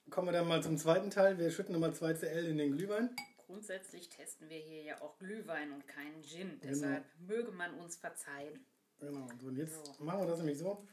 Kommen 0.09 0.27
wir 0.27 0.33
dann 0.33 0.47
mal 0.47 0.61
zum 0.61 0.77
zweiten 0.77 1.09
Teil. 1.09 1.37
Wir 1.37 1.49
schütten 1.51 1.73
nochmal 1.73 1.93
2 1.93 2.13
CL 2.13 2.45
in 2.45 2.57
den 2.57 2.71
Glühwein. 2.75 3.09
Grundsätzlich 3.45 4.09
testen 4.09 4.49
wir 4.49 4.57
hier 4.57 4.81
ja 4.83 5.01
auch 5.01 5.17
Glühwein 5.19 5.71
und 5.71 5.87
keinen 5.87 6.21
Gin. 6.23 6.49
Genau. 6.59 6.73
Deshalb 6.73 7.05
möge 7.25 7.51
man 7.51 7.73
uns 7.79 7.95
verzeihen. 7.95 8.59
Genau, 8.99 9.27
so, 9.39 9.47
und 9.47 9.55
jetzt 9.57 9.85
So. 9.97 10.03
machen 10.03 10.21
wir 10.21 10.27
das 10.27 10.39
nämlich 10.39 10.57
so. 10.57 10.85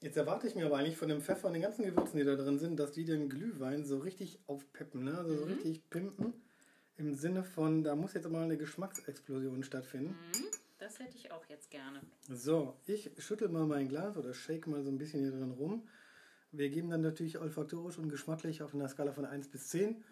Jetzt 0.00 0.16
erwarte 0.16 0.46
ich 0.46 0.54
mir 0.54 0.66
aber 0.66 0.78
eigentlich 0.78 0.96
von 0.96 1.08
dem 1.08 1.20
Pfeffer 1.20 1.48
und 1.48 1.52
den 1.52 1.62
ganzen 1.62 1.84
Gewürzen, 1.84 2.18
die 2.18 2.24
da 2.24 2.34
drin 2.34 2.58
sind, 2.58 2.76
dass 2.78 2.92
die 2.92 3.04
den 3.04 3.28
Glühwein 3.28 3.84
so 3.84 3.98
richtig 3.98 4.40
aufpeppen, 4.46 5.04
ne? 5.04 5.18
also 5.18 5.36
so 5.36 5.44
Mhm. 5.46 5.52
richtig 5.52 5.88
pimpen. 5.90 6.32
Im 6.96 7.14
Sinne 7.14 7.44
von, 7.44 7.84
da 7.84 7.94
muss 7.94 8.14
jetzt 8.14 8.28
mal 8.28 8.42
eine 8.44 8.56
Geschmacksexplosion 8.56 9.62
stattfinden. 9.64 10.10
Mhm, 10.34 10.44
das 10.82 10.98
hätte 10.98 11.16
ich 11.16 11.30
auch 11.30 11.44
jetzt 11.46 11.70
gerne. 11.70 12.00
So, 12.28 12.76
ich 12.86 13.10
schüttel 13.18 13.48
mal 13.48 13.66
mein 13.66 13.88
Glas 13.88 14.16
oder 14.16 14.34
shake 14.34 14.66
mal 14.66 14.82
so 14.82 14.90
ein 14.90 14.98
bisschen 14.98 15.20
hier 15.20 15.30
drin 15.30 15.52
rum. 15.52 15.88
Wir 16.50 16.68
geben 16.70 16.90
dann 16.90 17.00
natürlich 17.00 17.38
olfaktorisch 17.38 17.98
und 17.98 18.08
geschmacklich 18.08 18.62
auf 18.62 18.74
einer 18.74 18.88
Skala 18.88 19.12
von 19.12 19.24
1 19.24 19.48
bis 19.48 19.68
10. 19.68 20.02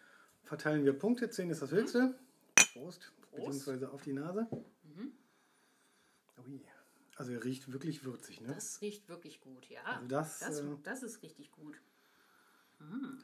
Verteilen 0.45 0.85
wir 0.85 0.93
Punkte. 0.93 1.29
10 1.29 1.51
ist 1.51 1.61
das 1.61 1.73
höchste. 1.73 2.15
Prost. 2.73 3.13
Beziehungsweise 3.33 3.91
auf 3.91 4.03
die 4.03 4.13
Nase. 4.13 4.47
Ui. 6.47 6.61
Also 7.17 7.33
er 7.33 7.45
riecht 7.45 7.73
wirklich 7.73 8.05
würzig. 8.05 8.41
Ne? 8.41 8.55
Das 8.55 8.81
riecht 8.81 9.09
wirklich 9.09 9.41
gut, 9.41 9.69
ja. 9.69 9.83
Also 9.85 10.07
das, 10.07 10.39
das, 10.39 10.61
äh, 10.61 10.65
das 10.85 11.03
ist 11.03 11.23
richtig 11.23 11.51
gut. 11.51 11.81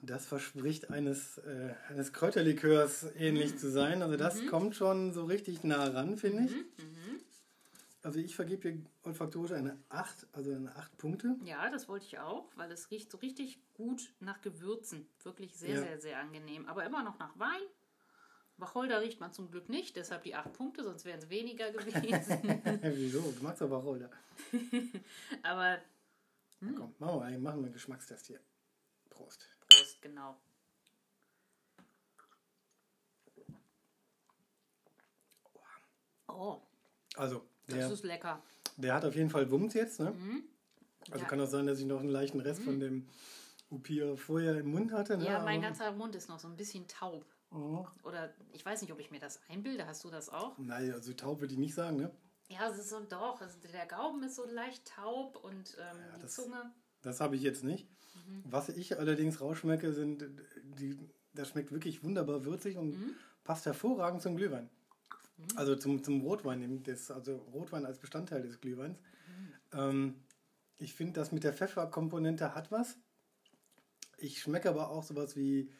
Das 0.02 0.26
verspricht 0.26 0.90
eines, 0.90 1.38
äh, 1.38 1.74
eines 1.88 2.12
Kräuterlikörs 2.12 3.06
ähnlich 3.16 3.56
zu 3.56 3.70
sein. 3.70 4.02
Also 4.02 4.16
das 4.16 4.44
kommt 4.46 4.76
schon 4.76 5.14
so 5.14 5.24
richtig 5.24 5.64
nah 5.64 5.86
ran, 5.86 6.18
finde 6.18 6.44
ich. 6.44 6.52
Also 8.06 8.20
ich 8.20 8.36
vergebe 8.36 8.68
hier 8.70 8.80
olfaktorisch 9.02 9.50
eine 9.50 9.76
8, 9.88 10.28
also 10.32 10.52
eine 10.54 10.76
8 10.76 10.96
Punkte. 10.96 11.34
Ja, 11.42 11.68
das 11.70 11.88
wollte 11.88 12.06
ich 12.06 12.20
auch, 12.20 12.48
weil 12.54 12.70
es 12.70 12.88
riecht 12.92 13.10
so 13.10 13.18
richtig 13.18 13.58
gut 13.75 14.14
nach 14.20 14.40
Gewürzen. 14.42 15.08
Wirklich 15.25 15.56
sehr, 15.56 15.75
Ja. 15.75 15.80
sehr, 15.80 16.00
sehr 16.00 16.20
angenehm. 16.20 16.68
Aber 16.68 16.84
immer 16.84 17.02
noch 17.02 17.18
nach 17.18 17.36
Wein. 17.36 17.60
Wacholder 18.58 19.00
riecht 19.00 19.18
man 19.18 19.32
zum 19.32 19.50
Glück 19.50 19.68
nicht, 19.68 19.96
deshalb 19.96 20.22
die 20.22 20.36
acht 20.36 20.52
Punkte, 20.52 20.84
sonst 20.84 21.04
wären 21.04 21.18
es 21.18 21.28
weniger 21.30 21.72
gewesen. 21.72 21.82
Wieso? 22.96 23.22
Du 23.32 23.42
magst 23.42 23.60
aber 23.62 23.78
Wacholder. 23.78 24.08
Aber 25.42 25.78
Komm, 26.60 26.94
machen 27.00 27.16
wir, 27.18 27.22
einen- 27.22 27.42
machen 27.42 27.58
wir 27.58 27.64
einen 27.64 27.72
Geschmackstest 27.72 28.26
hier. 28.28 28.38
Prost. 29.10 29.48
Prost, 29.68 30.00
genau. 30.00 30.38
Oh, 36.28 36.60
Also, 37.16 37.42
das 37.66 37.76
der, 37.78 37.92
ist 37.92 38.04
lecker. 38.04 38.42
der 38.76 38.94
hat 38.94 39.04
auf 39.04 39.14
jeden 39.14 39.30
Fall 39.30 39.50
Wumms 39.50 39.75
jetzt. 39.75 40.00
Ne? 40.00 40.12
Also 41.11 41.23
Ja. 41.23 41.28
kann 41.28 41.40
auch 41.40 41.46
sein, 41.46 41.66
dass 41.66 41.78
ich 41.78 41.87
noch 41.87 42.00
einen 42.00 42.08
leichten 42.08 42.40
Rest 42.40 42.62
von 42.62 42.80
dem 42.80 43.06
Upir 43.70 44.16
vorher 44.16 44.58
im 44.58 44.70
Mund 44.70 44.92
hatte. 44.92 45.16
Ne? 45.16 45.25
Ja, 45.26 45.40
mein 45.42 45.58
Aber- 45.58 45.68
ganzer 45.68 45.92
Mund 45.92 46.14
ist 46.14 46.28
noch 46.28 46.38
so 46.38 46.49
ein 46.49 46.56
bisschen 46.56 46.87
taub. 46.88 47.25
Oh. 47.52 47.87
Oder 48.02 48.32
ich 48.52 48.64
weiß 48.66 48.82
nicht, 48.82 48.92
ob 48.92 48.99
ich 49.00 49.11
mir 49.11 49.20
das 49.20 49.40
einbilde. 49.49 49.87
Hast 49.87 50.04
du 50.04 50.11
das 50.11 50.28
auch? 50.28 50.56
Nein, 50.58 50.92
also 50.92 51.12
taub 51.12 51.40
würde 51.40 51.52
ich 51.54 51.58
nicht 51.58 51.75
sagen. 51.75 51.96
Ne? 51.96 52.11
Ja, 52.49 52.68
es 52.70 52.78
ist 52.78 52.90
so 52.90 53.00
doch. 53.00 53.40
Also 53.40 53.56
der 53.73 53.87
Gaumen 53.87 54.23
ist 54.25 54.35
so 54.37 54.44
leicht 54.46 54.87
taub 54.87 55.37
und 55.44 55.76
ähm, 55.80 55.96
die 56.16 56.23
das- 56.23 56.35
Zunge. 56.35 56.73
Das 57.02 57.20
habe 57.20 57.37
ich 57.37 57.42
jetzt 57.42 57.62
nicht. 57.62 57.88
Mhm. 58.14 58.42
Was 58.46 58.68
ich 58.68 58.99
allerdings 58.99 59.40
rausschmecke, 59.40 59.92
sind 59.92 60.25
die, 60.78 60.99
das 61.35 61.49
schmeckt 61.50 61.70
wirklich 61.70 62.02
wunderbar 62.02 62.44
würzig 62.44 62.76
und 62.78 62.90
Mhm. 62.99 63.14
passt 63.44 63.64
hervorragend 63.66 64.23
zum 64.23 64.37
Glühwein. 64.37 64.68
Also 65.55 65.76
zum, 65.76 66.02
zum 66.02 66.23
Rotwein, 66.23 66.83
des, 66.83 67.11
also 67.11 67.37
Rotwein 67.52 67.85
als 67.85 67.99
Bestandteil 67.99 68.43
des 68.43 68.61
Glühweins. 68.61 68.99
Mhm. 68.99 69.78
Ähm, 69.78 70.14
ich 70.78 70.95
finde, 70.95 71.14
das 71.14 71.33
mit 71.33 71.45
der 71.45 71.52
Pfefferkomponente 71.52 72.55
hat 72.55 72.71
was. 72.71 72.97
Ich 74.19 74.40
schmecke 74.40 74.69
aber 74.69 74.90
auch 74.90 75.02
sowas 75.02 75.37
wie, 75.37 75.71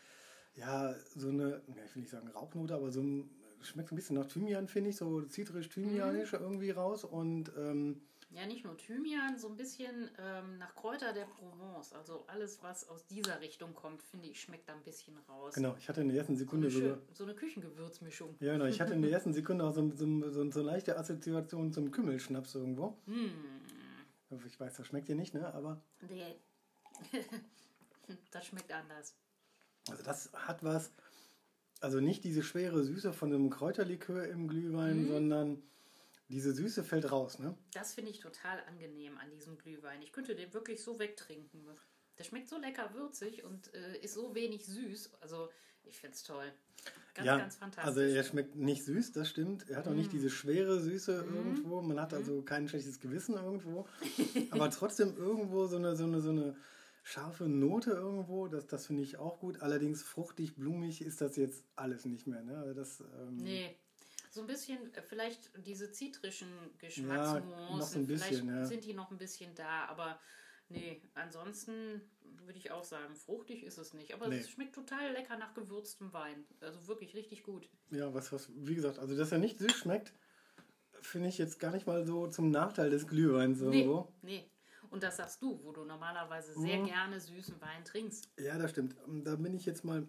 ja, 0.55 0.95
so 1.15 1.29
eine, 1.29 1.63
ja, 1.75 1.85
ich 1.85 1.95
will 1.95 2.03
nicht 2.03 2.11
sagen 2.11 2.29
Rauchnote, 2.29 2.75
aber 2.75 2.91
so 2.91 3.01
ein, 3.03 3.31
schmeckt 3.63 3.93
ein 3.93 3.97
bisschen 3.97 4.17
nach 4.17 4.27
Thymian, 4.27 4.69
finde 4.69 4.91
ich, 4.91 4.97
so 4.97 5.23
zitrisch-thymianisch 5.23 6.33
Mhm. 6.33 6.39
irgendwie 6.41 6.71
raus 6.71 7.05
und 7.05 7.51
ähm, 7.57 8.03
Ja, 8.30 8.45
nicht 8.45 8.64
nur 8.64 8.76
Thymian, 8.76 9.38
so 9.38 9.49
ein 9.49 9.56
bisschen 9.56 10.11
ähm, 10.18 10.59
nach 10.59 10.75
Kräuter 10.75 11.12
der 11.12 11.26
Provence. 11.26 11.92
Also 11.92 12.25
alles, 12.26 12.62
was 12.62 12.88
aus 12.88 13.06
dieser 13.06 13.40
Richtung 13.40 13.73
kommt, 13.75 14.02
finde 14.02 14.26
ich, 14.28 14.40
schmeckt 14.40 14.68
da 14.68 14.75
ein 14.75 14.83
bisschen 14.83 15.16
raus. 15.28 15.54
genau, 15.54 15.76
ich 15.78 15.88
hatte 15.88 16.00
in 16.00 16.09
der 16.09 16.16
ersten 16.18 16.35
So 16.35 16.40
Sekunde 16.40 16.66
eine, 16.66 16.75
sogar. 16.76 16.97
schön, 16.97 17.14
so 17.14 17.25
eine 17.25 17.35
Küchengewürzmischung. 17.35 18.37
Ja, 18.40 18.52
genau. 18.54 18.64
Ich 18.66 18.80
hatte 18.80 18.95
in 18.95 19.02
der 19.02 19.11
ersten 19.12 19.33
Sekunde 19.33 19.64
auch 19.64 19.73
so, 19.73 19.88
so, 19.95 20.30
so, 20.30 20.50
so 20.50 20.61
eine 20.61 20.66
leichte 20.71 20.99
Assoziation 20.99 21.73
zum 21.73 21.90
Kümmelschnaps 21.92 22.54
irgendwo. 22.56 22.99
Hm, 23.06 23.30
Ich 24.45 24.59
weiß, 24.59 24.75
das 24.75 24.87
schmeckt 24.87 25.09
dir 25.09 25.14
nicht, 25.16 25.33
ne? 25.33 25.54
Aber 25.54 25.80
nee. 26.09 26.35
das 28.33 28.47
schmeckt 28.47 28.73
anders. 28.73 29.14
also 29.88 30.02
das 30.02 30.30
hat 30.35 30.62
was. 30.64 30.92
Also 31.80 32.00
nicht 32.00 32.25
diese 32.25 32.42
schwere 32.42 32.83
Süße 32.83 33.12
von 33.12 33.33
einem 33.33 33.50
Kräuterlikör 33.50 34.26
im 34.28 34.49
Glühwein, 34.49 35.06
sondern 35.09 35.62
diese 36.28 36.52
Süße 36.52 36.83
fällt 36.83 37.11
raus, 37.11 37.38
ne? 37.38 37.56
Das 37.73 37.95
finde 37.95 38.11
ich 38.11 38.21
total 38.21 38.61
angenehm 38.68 39.16
an 39.18 39.30
diesem 39.30 39.59
Glühwein. 39.59 40.02
Ich 40.02 40.12
könnte 40.12 40.35
den 40.35 40.52
wirklich 40.52 40.83
so 40.83 40.99
wegtrinken. 40.99 41.64
Der 42.18 42.25
schmeckt 42.25 42.49
so 42.49 42.59
lecker 42.59 42.95
würzig 42.95 43.45
und 43.45 43.73
äh, 43.75 43.99
ist 43.99 44.14
so 44.14 44.35
wenig 44.35 44.66
süß. 44.66 45.14
Also 45.21 45.50
ich 45.85 45.99
finde 45.99 46.16
es 46.16 46.23
toll. 46.25 46.52
Ganz, 47.14 47.26
ja, 47.26 47.38
ganz 47.38 47.56
fantastisch. 47.56 47.85
also 47.85 48.00
er 48.00 48.25
schmeckt 48.25 48.56
nicht 48.56 48.85
süß, 48.85 49.12
das 49.12 49.28
stimmt. 49.28 49.68
Er 49.71 49.78
hat 49.78 49.88
auch 49.88 49.95
nicht 49.95 50.12
diese 50.12 50.30
schwere 50.30 50.80
Süße 50.80 51.12
irgendwo. 51.12 51.80
Man 51.80 52.00
hat 52.00 52.12
also 52.12 52.42
kein 52.42 52.68
schlechtes 52.68 53.00
Gewissen 53.00 53.35
irgendwo. 53.35 53.87
Aber 54.50 54.71
trotzdem 54.71 55.16
irgendwo 55.16 55.66
so 55.66 55.76
eine, 55.76 55.97
so 55.97 56.04
eine, 56.04 56.21
so 56.21 56.30
eine 56.30 56.56
scharfe 57.02 57.49
Note 57.49 57.92
irgendwo. 57.92 58.49
Das, 58.49 58.66
das 58.66 58.87
finde 58.87 59.02
ich 59.02 59.16
auch 59.16 59.38
gut. 59.38 59.62
Allerdings 59.62 60.02
fruchtig, 60.02 60.56
blumig 60.56 61.00
ist 61.00 61.21
das 61.21 61.37
jetzt 61.37 61.64
alles 61.76 62.04
nicht 62.04 62.26
mehr. 62.26 62.42
Ne? 62.42 62.59
Also 62.59 62.75
das, 62.75 63.00
ähm, 63.00 63.37
Nee. 63.37 63.76
So 64.37 64.43
ein 64.43 64.47
bisschen, 64.47 64.93
äh, 64.95 65.00
vielleicht 65.00 65.50
diese 65.66 65.90
zitrischen 65.93 66.47
Geschmacksnuancen, 66.76 68.07
bisschen, 68.07 68.28
vielleicht 68.28 68.45
ja. 68.45 68.66
sind 68.66 68.85
die 68.85 68.93
noch 68.93 69.11
ein 69.11 69.16
bisschen 69.16 69.55
da, 69.55 69.87
aber 69.87 70.21
nee, 70.69 71.00
ansonsten 71.14 72.02
würde 72.45 72.59
ich 72.59 72.71
auch 72.71 72.85
sagen. 72.85 73.16
Fruchtig 73.16 73.64
ist 73.64 73.78
es 73.78 73.95
nicht, 73.95 74.12
aber 74.12 74.28
Nee. 74.28 74.37
es 74.40 74.50
schmeckt 74.50 74.75
total 74.75 75.12
lecker 75.12 75.38
nach 75.38 75.55
gewürztem 75.55 76.12
Wein. 76.12 76.45
Also 76.61 76.87
wirklich 76.87 77.14
richtig 77.14 77.45
gut. 77.45 77.66
Ja, 77.90 78.12
was, 78.12 78.31
was, 78.31 78.50
wie 78.55 78.75
gesagt, 78.75 78.99
also 78.99 79.16
dass 79.16 79.33
er 79.33 79.38
nicht 79.38 79.59
süß 79.59 79.73
schmeckt, 79.73 80.12
finde 81.00 81.28
ich 81.28 81.38
jetzt 81.38 81.59
gar 81.59 81.71
nicht 81.73 81.87
mal 81.87 82.05
so 82.07 82.26
zum 82.28 82.50
Nachteil 82.50 82.90
des 82.90 83.07
Glühweins 83.09 83.61
Nee, 83.61 83.81
irgendwo. 83.85 84.12
nee. 84.21 84.50
Und 84.90 85.02
das 85.02 85.16
sagst 85.16 85.40
du, 85.40 85.64
wo 85.64 85.73
du 85.73 85.85
normalerweise 85.85 86.52
sehr 86.52 86.78
Mhm. 86.81 86.87
gerne 86.87 87.21
süßen 87.21 87.59
Wein 87.62 87.87
trinkst. 87.87 88.28
Ja, 88.38 88.59
das 88.59 88.71
stimmt. 88.73 88.95
Ähm, 89.07 89.25
Da 89.25 89.35
bin 89.37 89.55
ich 89.55 89.64
jetzt 89.64 89.83
mal 89.83 90.07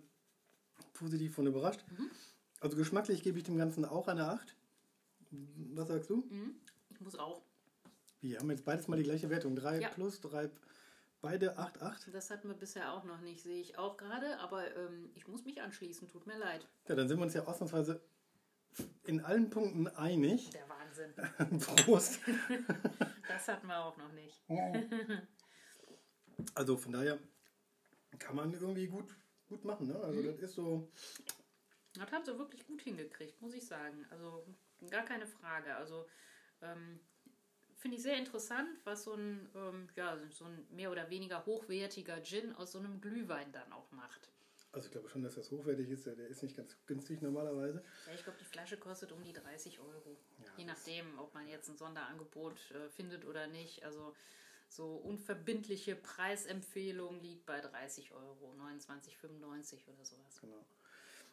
positiv 0.92 1.34
von 1.34 1.48
überrascht. 1.48 1.86
Mhm. 1.98 2.12
Also 2.60 2.76
geschmacklich 2.78 3.22
gebe 3.24 3.38
ich 3.38 3.44
dem 3.44 3.58
Ganzen 3.58 3.86
auch 3.86 4.08
eine 4.08 4.28
8. 4.30 4.56
Was 5.76 5.88
sagst 5.90 6.10
du? 6.10 6.28
Ich 6.90 7.00
muss 7.02 7.16
auch. 7.16 7.42
Wir 8.22 8.40
haben 8.40 8.50
jetzt 8.50 8.66
beides 8.66 8.88
mal 8.88 8.98
die 8.98 9.04
gleiche 9.04 9.30
Wertung. 9.30 9.56
3 9.56 9.80
Ja. 9.82 9.90
plus, 9.90 10.20
3, 10.22 10.50
beide 11.22 11.58
8, 11.58 11.82
8. 11.82 12.14
Das 12.14 12.30
hatten 12.32 12.48
wir 12.48 12.56
bisher 12.56 12.94
auch 12.94 13.04
noch 13.04 13.22
nicht, 13.22 13.44
sehe 13.44 13.60
ich 13.62 13.78
auch 13.78 13.98
gerade. 13.98 14.40
Aber 14.40 14.76
ähm, 14.76 15.12
ich 15.16 15.28
muss 15.28 15.46
mich 15.46 15.62
anschließen, 15.62 16.08
tut 16.08 16.26
mir 16.26 16.38
leid. 16.38 16.68
Ja, 16.88 16.96
dann 16.96 17.08
sind 17.08 17.20
wir 17.20 17.24
uns 17.24 17.34
ja 17.34 17.46
ausnahmsweise 17.46 18.02
in 19.06 19.22
allen 19.22 19.50
Punkten 19.50 19.88
einig. 19.88 20.50
Der 20.52 20.68
Wahnsinn. 20.70 21.60
Prost. 21.86 22.20
Das 23.28 23.48
hatten 23.50 23.68
wir 23.68 23.78
auch 23.84 23.98
noch 23.98 24.12
nicht. 24.14 24.42
Also 26.56 26.78
von 26.78 26.92
daher 26.92 27.20
kann 28.20 28.36
man 28.36 28.54
irgendwie 28.54 28.88
gut, 28.88 29.16
gut 29.50 29.64
machen. 29.66 29.88
Ne? 29.88 29.96
Also 30.00 30.24
das 30.24 30.40
ist 30.40 30.56
so, 30.56 30.90
Das 32.00 32.12
haben 32.12 32.26
sie 32.26 32.38
wirklich 32.38 32.66
gut 32.66 32.82
hingekriegt, 32.82 33.42
muss 33.42 33.54
ich 33.54 33.66
sagen. 33.66 34.06
Also 34.10 34.46
gar 34.90 35.04
keine 35.04 35.28
Frage. 35.28 35.76
Also 35.76 36.08
ähm, 36.62 37.00
finde 37.76 37.98
ich 37.98 38.04
sehr 38.04 38.18
interessant, 38.18 38.70
was 38.84 39.04
so 39.04 39.14
ein, 39.14 39.50
ähm, 39.56 39.90
ja, 39.96 40.18
so 40.30 40.46
ein 40.46 40.68
mehr 40.72 40.92
oder 40.92 41.10
weniger 41.10 41.46
hochwertiger 41.46 42.22
Gin 42.24 42.56
aus 42.56 42.72
so 42.72 42.80
einem 42.80 43.02
Glühwein 43.02 43.52
dann 43.52 43.72
auch 43.72 43.92
macht. 43.92 44.30
also 44.72 44.86
ich 44.88 44.92
glaube 44.92 45.10
schon, 45.10 45.24
dass 45.24 45.36
das 45.36 45.52
hochwertig 45.52 45.90
ist. 45.90 46.06
Der 46.06 46.18
ist 46.28 46.44
nicht 46.44 46.56
ganz 46.56 46.76
günstig 46.86 47.22
normalerweise. 47.22 47.84
Ja, 48.06 48.14
ich 48.14 48.24
glaube, 48.24 48.38
die 48.40 48.46
Flasche 48.46 48.78
kostet 48.78 49.12
um 49.12 49.24
die 49.24 49.34
30 49.34 49.80
Euro. 49.80 50.18
Ja, 50.40 50.52
Je 50.58 50.66
nachdem, 50.66 51.18
ob 51.20 51.34
man 51.34 51.48
jetzt 51.48 51.70
ein 51.70 51.78
Sonderangebot 51.78 52.72
äh, 52.72 52.90
findet 52.90 53.26
oder 53.26 53.48
nicht. 53.48 53.84
Also 53.84 54.16
so 54.70 54.96
unverbindliche 54.98 55.96
Preisempfehlung 55.96 57.22
liegt 57.22 57.46
bei 57.46 57.62
30 57.62 58.12
Euro, 58.12 58.54
29,95 58.60 59.88
oder 59.88 60.04
sowas. 60.04 60.42
Genau. 60.42 60.66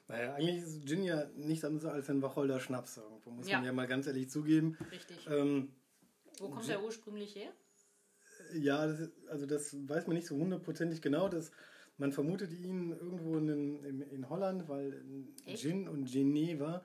Naja, 0.08 0.34
eigentlich 0.34 0.62
ist 0.62 0.86
Gin 0.86 1.02
ja 1.02 1.24
nichts 1.34 1.64
anderes 1.64 1.86
als 1.86 2.10
ein 2.10 2.20
Wacholder 2.22 2.60
Schnaps 2.60 2.98
irgendwo, 2.98 3.30
muss 3.30 3.48
Ja. 3.48 3.56
man 3.58 3.66
ja 3.66 3.72
mal 3.72 3.86
ganz 3.86 4.06
ehrlich 4.06 4.28
zugeben. 4.28 4.76
Richtig. 4.90 5.26
Ähm, 5.30 5.72
Wo 6.38 6.48
kommt 6.50 6.68
der 6.68 6.82
ursprünglich 6.82 7.34
her? 7.34 7.52
ja, 8.52 8.86
das 8.86 9.10
also 9.28 9.46
das 9.46 9.74
weiß 9.88 10.06
man 10.06 10.16
nicht 10.16 10.26
so 10.26 10.36
hundertprozentig 10.36 11.00
genau. 11.00 11.28
Das, 11.28 11.50
man 11.96 12.12
vermutet 12.12 12.52
ihn 12.52 12.90
irgendwo 12.90 13.36
in, 13.38 13.48
in, 13.84 14.00
in 14.02 14.28
Holland, 14.28 14.68
weil 14.68 15.02
Echt? 15.46 15.62
Gin 15.62 15.88
und 15.88 16.04
Geneva, 16.06 16.84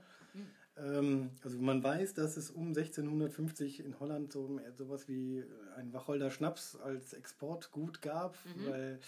ähm, 0.78 1.32
also 1.44 1.60
man 1.60 1.84
weiß, 1.84 2.14
dass 2.14 2.38
es 2.38 2.52
um 2.52 2.68
1650 2.70 3.84
in 3.84 4.00
Holland 4.00 4.32
so 4.32 4.60
sowas 4.78 5.08
wie 5.08 5.44
ein 5.76 5.92
Wacholder 5.94 6.32
Schnaps 6.32 6.76
als 6.78 7.14
Exportgut 7.14 8.02
gab, 8.02 8.38
weil 8.66 9.00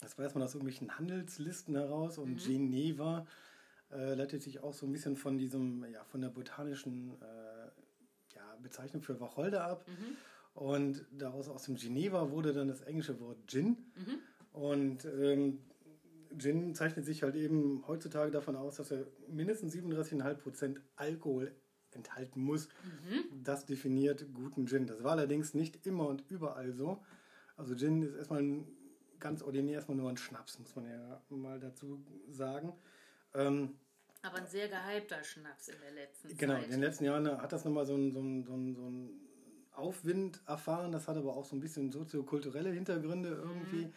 das 0.00 0.18
weiß 0.18 0.34
man 0.34 0.42
aus 0.42 0.54
irgendwelchen 0.54 0.98
Handelslisten 0.98 1.74
heraus 1.74 2.18
und 2.18 2.36
Geneva 2.36 3.26
äh, 3.90 4.14
leitet 4.14 4.42
sich 4.42 4.60
auch 4.62 4.74
so 4.74 4.86
ein 4.86 4.92
bisschen 4.92 5.16
von 5.16 5.38
diesem, 5.38 5.84
ja, 5.92 6.04
von 6.04 6.20
der 6.20 6.28
botanischen 6.28 7.12
äh, 7.20 8.34
ja, 8.34 8.56
Bezeichnung 8.62 9.02
für 9.02 9.18
Wacholder 9.20 9.64
ab. 9.64 9.84
Und 10.54 11.06
daraus 11.12 11.48
aus 11.48 11.64
dem 11.64 11.76
Geneva 11.76 12.30
wurde 12.30 12.52
dann 12.52 12.68
das 12.68 12.80
englische 12.82 13.20
Wort 13.20 13.38
Gin. 13.46 13.76
Und 14.52 15.04
ähm, 15.04 15.60
Gin 16.36 16.74
zeichnet 16.74 17.04
sich 17.04 17.22
halt 17.22 17.36
eben 17.36 17.84
heutzutage 17.86 18.30
davon 18.30 18.56
aus, 18.56 18.76
dass 18.76 18.90
er 18.90 19.06
mindestens 19.28 19.74
37,5% 19.74 20.76
Alkohol 20.96 21.54
enthalten 21.92 22.40
muss. 22.40 22.68
Das 23.42 23.66
definiert 23.66 24.26
guten 24.34 24.66
Gin. 24.66 24.86
Das 24.86 25.02
war 25.02 25.12
allerdings 25.12 25.54
nicht 25.54 25.86
immer 25.86 26.08
und 26.08 26.24
überall 26.28 26.72
so. 26.72 27.02
Also 27.56 27.74
Gin 27.76 28.02
ist 28.02 28.14
erstmal 28.14 28.42
ein, 28.42 28.66
ganz 29.20 29.42
ordinär 29.42 29.74
erstmal 29.76 29.96
nur 29.96 30.10
ein 30.10 30.16
Schnaps, 30.16 30.58
muss 30.58 30.74
man 30.76 30.88
ja 30.88 31.20
mal 31.30 31.58
dazu 31.58 32.02
sagen. 32.28 32.72
Ähm, 33.34 33.76
Aber 34.22 34.36
ein 34.38 34.46
sehr 34.46 34.68
gehypter 34.68 35.22
Schnaps 35.22 35.68
in 35.68 35.80
der 35.80 35.92
letzten 35.92 36.36
Genau, 36.36 36.54
Zeit. 36.54 36.64
in 36.64 36.70
den 36.72 36.80
letzten 36.80 37.04
Jahren 37.04 37.26
hat 37.40 37.52
das 37.52 37.64
nochmal 37.64 37.86
so 37.86 37.94
einen 37.94 38.12
so 38.12 38.20
einen- 38.20 38.44
so 38.44 38.52
einen- 38.52 38.74
so 38.74 38.82
einen 38.86 39.20
Aufwind 39.72 40.40
erfahren. 40.46 40.90
Das 40.92 41.06
hat 41.06 41.16
aber 41.16 41.36
auch 41.36 41.44
so 41.44 41.54
ein 41.54 41.60
bisschen 41.60 41.92
soziokulturelle 41.92 42.70
Hintergründe 42.70 43.28
irgendwie. 43.30 43.92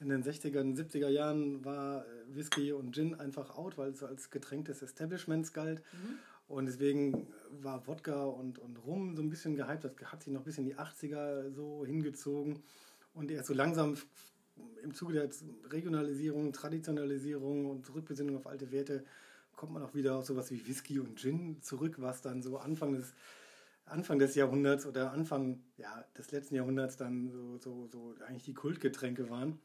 In 0.00 0.08
den 0.08 0.22
60er 0.22 0.60
und 0.60 0.76
70er 0.76 1.08
Jahren 1.08 1.64
war 1.64 2.06
äh, 2.06 2.08
Whisky 2.28 2.72
und 2.72 2.94
Gin 2.94 3.14
einfach 3.16 3.56
out, 3.58 3.76
weil 3.76 3.90
es 3.90 4.02
als 4.02 4.30
Getränk 4.30 4.66
des 4.66 4.80
Establishments 4.80 5.52
galt. 5.52 5.82
Und 6.46 6.64
deswegen 6.66 7.26
war 7.50 7.86
Wodka 7.86 8.24
und, 8.24 8.58
und 8.58 8.76
Rum 8.86 9.16
so 9.16 9.22
ein 9.22 9.28
bisschen 9.28 9.54
gehypt. 9.54 9.84
Das 9.84 9.92
hat 10.12 10.22
sich 10.22 10.32
noch 10.32 10.44
bis 10.44 10.56
in 10.56 10.64
die 10.64 10.76
80er 10.76 11.50
so 11.50 11.84
hingezogen. 11.84 12.62
Und 13.12 13.30
erst 13.30 13.48
so 13.48 13.54
langsam 13.54 13.96
im 14.82 14.94
Zuge 14.94 15.14
der 15.14 15.28
Regionalisierung, 15.70 16.52
Traditionalisierung 16.52 17.66
und 17.66 17.94
Rückbesinnung 17.94 18.36
auf 18.36 18.46
alte 18.46 18.70
Werte 18.70 19.04
kommt 19.58 19.72
man 19.72 19.82
auch 19.82 19.94
wieder 19.94 20.14
auf 20.14 20.24
sowas 20.24 20.50
wie 20.50 20.66
Whisky 20.66 21.00
und 21.00 21.18
Gin 21.18 21.60
zurück, 21.62 21.96
was 21.98 22.22
dann 22.22 22.42
so 22.42 22.58
Anfang 22.58 22.92
des, 22.92 23.12
Anfang 23.86 24.18
des 24.18 24.34
Jahrhunderts 24.36 24.86
oder 24.86 25.12
Anfang 25.12 25.60
ja, 25.76 26.04
des 26.16 26.30
letzten 26.30 26.54
Jahrhunderts 26.54 26.96
dann 26.96 27.28
so, 27.28 27.58
so, 27.58 27.86
so 27.88 28.14
eigentlich 28.26 28.44
die 28.44 28.54
Kultgetränke 28.54 29.28
waren. 29.28 29.58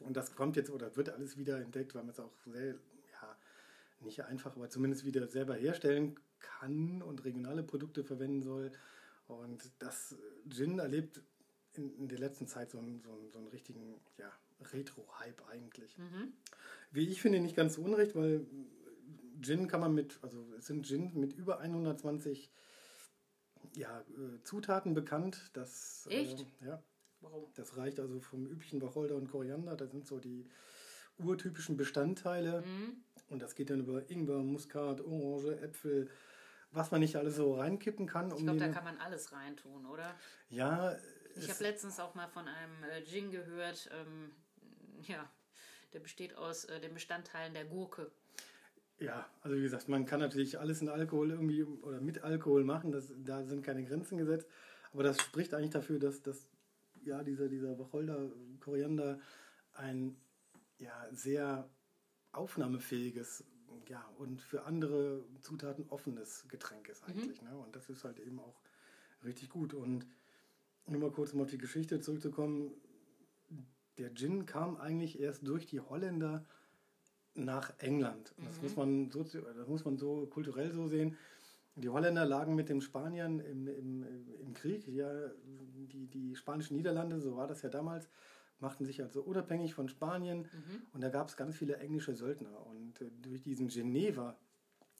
Und 0.00 0.16
das 0.16 0.34
kommt 0.34 0.56
jetzt 0.56 0.70
oder 0.70 0.96
wird 0.96 1.10
alles 1.10 1.36
wieder 1.36 1.60
entdeckt, 1.60 1.94
weil 1.94 2.02
man 2.02 2.12
es 2.12 2.20
auch 2.20 2.32
sehr, 2.46 2.74
ja, 2.74 3.36
nicht 4.00 4.24
einfach, 4.24 4.56
aber 4.56 4.70
zumindest 4.70 5.04
wieder 5.04 5.26
selber 5.28 5.54
herstellen 5.54 6.18
kann 6.40 7.02
und 7.02 7.24
regionale 7.24 7.62
Produkte 7.62 8.04
verwenden 8.04 8.42
soll. 8.42 8.72
Und 9.28 9.70
das 9.78 10.16
Gin 10.48 10.78
erlebt 10.78 11.20
in, 11.78 11.94
in 11.96 12.08
der 12.08 12.18
letzten 12.18 12.46
Zeit 12.46 12.70
so 12.70 12.78
einen, 12.78 13.00
so 13.02 13.12
einen, 13.12 13.30
so 13.30 13.38
einen 13.38 13.48
richtigen 13.48 14.00
ja, 14.18 14.30
Retro-Hype 14.72 15.42
eigentlich. 15.48 15.96
Wie 16.90 17.08
ich 17.08 17.20
finde, 17.20 17.40
nicht 17.40 17.56
ganz 17.56 17.74
so 17.74 17.82
unrecht, 17.82 18.14
weil 18.14 18.46
Gin 19.40 19.68
kann 19.68 19.80
man 19.80 19.94
mit, 19.94 20.18
also 20.22 20.46
es 20.58 20.66
sind 20.66 20.86
Gin 20.86 21.12
mit 21.14 21.32
über 21.32 21.60
120 21.60 22.50
ja, 23.74 24.00
äh, 24.00 24.42
Zutaten 24.42 24.94
bekannt. 24.94 25.50
Das, 25.52 26.06
Echt? 26.10 26.40
Äh, 26.62 26.66
ja, 26.66 26.82
Warum? 27.20 27.46
das 27.54 27.76
reicht 27.76 28.00
also 28.00 28.20
vom 28.20 28.46
üblichen 28.46 28.80
Wacholder 28.80 29.16
und 29.16 29.30
Koriander. 29.30 29.76
Das 29.76 29.90
sind 29.90 30.06
so 30.06 30.18
die 30.18 30.48
urtypischen 31.18 31.76
Bestandteile. 31.76 32.62
Mhm. 32.62 32.96
Und 33.28 33.42
das 33.42 33.54
geht 33.54 33.70
dann 33.70 33.80
über 33.80 34.08
Ingwer, 34.08 34.38
Muskat, 34.38 35.00
Orange, 35.00 35.60
Äpfel, 35.60 36.08
was 36.70 36.90
man 36.90 37.00
nicht 37.00 37.16
alles 37.16 37.36
so 37.36 37.54
reinkippen 37.54 38.06
kann. 38.06 38.28
Ich 38.28 38.34
Um 38.34 38.44
glaube, 38.44 38.58
da 38.60 38.68
kann 38.68 38.84
man 38.84 38.98
alles 38.98 39.32
reintun, 39.32 39.86
oder? 39.86 40.14
ja, 40.48 40.96
Ich 41.36 41.50
habe 41.50 41.62
letztens 41.62 42.00
auch 42.00 42.14
mal 42.14 42.28
von 42.28 42.48
einem 42.48 42.84
äh, 42.84 43.02
Gin 43.04 43.30
gehört, 43.30 43.90
ähm, 43.92 44.32
ja, 45.02 45.30
der 45.92 46.00
besteht 46.00 46.36
aus 46.36 46.64
äh, 46.64 46.80
den 46.80 46.94
Bestandteilen 46.94 47.54
der 47.54 47.64
Gurke. 47.64 48.10
Ja, 48.98 49.28
also 49.42 49.56
wie 49.56 49.62
gesagt, 49.62 49.88
man 49.88 50.06
kann 50.06 50.20
natürlich 50.20 50.58
alles 50.58 50.80
in 50.80 50.88
Alkohol 50.88 51.30
irgendwie 51.30 51.62
oder 51.64 52.00
mit 52.00 52.22
Alkohol 52.24 52.64
machen, 52.64 52.92
das, 52.92 53.12
da 53.18 53.44
sind 53.44 53.62
keine 53.62 53.84
Grenzen 53.84 54.16
gesetzt. 54.16 54.48
Aber 54.92 55.02
das 55.02 55.20
spricht 55.20 55.52
eigentlich 55.52 55.70
dafür, 55.70 55.98
dass, 55.98 56.22
dass 56.22 56.48
ja, 57.04 57.22
dieser, 57.22 57.48
dieser 57.48 57.78
Wacholder, 57.78 58.30
Koriander 58.60 59.20
ein 59.74 60.16
ja, 60.78 61.06
sehr 61.12 61.68
aufnahmefähiges 62.32 63.44
ja, 63.88 64.04
und 64.18 64.40
für 64.40 64.64
andere 64.64 65.24
Zutaten 65.42 65.88
offenes 65.90 66.46
Getränk 66.48 66.88
ist 66.88 67.04
eigentlich. 67.04 67.42
Ne? 67.42 67.56
Und 67.56 67.76
das 67.76 67.88
ist 67.88 68.04
halt 68.04 68.18
eben 68.18 68.40
auch 68.40 68.60
richtig 69.24 69.50
gut. 69.50 69.74
Und 69.74 70.06
nur 70.86 71.00
mal 71.00 71.10
kurz 71.10 71.32
um 71.32 71.40
auf 71.40 71.50
die 71.50 71.58
Geschichte 71.58 72.00
zurückzukommen. 72.00 72.72
Der 73.98 74.14
Gin 74.14 74.46
kam 74.46 74.76
eigentlich 74.76 75.20
erst 75.20 75.46
durch 75.46 75.66
die 75.66 75.80
Holländer 75.80 76.44
nach 77.34 77.72
England. 77.78 78.34
Das, 78.44 78.62
muss 78.62 78.76
man 78.76 79.10
so, 79.10 79.22
das 79.22 79.68
muss 79.68 79.84
man 79.84 79.96
so 79.98 80.26
kulturell 80.26 80.72
so 80.72 80.88
sehen. 80.88 81.16
Die 81.74 81.88
Holländer 81.88 82.24
lagen 82.24 82.54
mit 82.54 82.68
den 82.68 82.80
Spaniern 82.80 83.40
im, 83.40 83.68
im, 83.68 84.04
im 84.40 84.54
Krieg. 84.54 84.86
Ja, 84.88 85.10
die, 85.44 86.06
die 86.06 86.34
spanischen 86.36 86.76
Niederlande, 86.76 87.20
so 87.20 87.36
war 87.36 87.46
das 87.46 87.62
ja 87.62 87.68
damals, 87.68 88.08
machten 88.60 88.86
sich 88.86 89.02
also 89.02 89.20
unabhängig 89.20 89.74
von 89.74 89.88
Spanien. 89.88 90.48
Und 90.92 91.02
da 91.02 91.10
gab 91.10 91.28
es 91.28 91.36
ganz 91.36 91.56
viele 91.56 91.76
englische 91.76 92.14
Söldner. 92.14 92.66
Und 92.66 93.00
äh, 93.02 93.10
durch 93.22 93.42
diesen 93.42 93.68
Geneva, 93.68 94.36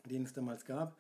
den 0.05 0.25
es 0.25 0.35
damals 0.35 0.65
gab, 0.65 0.97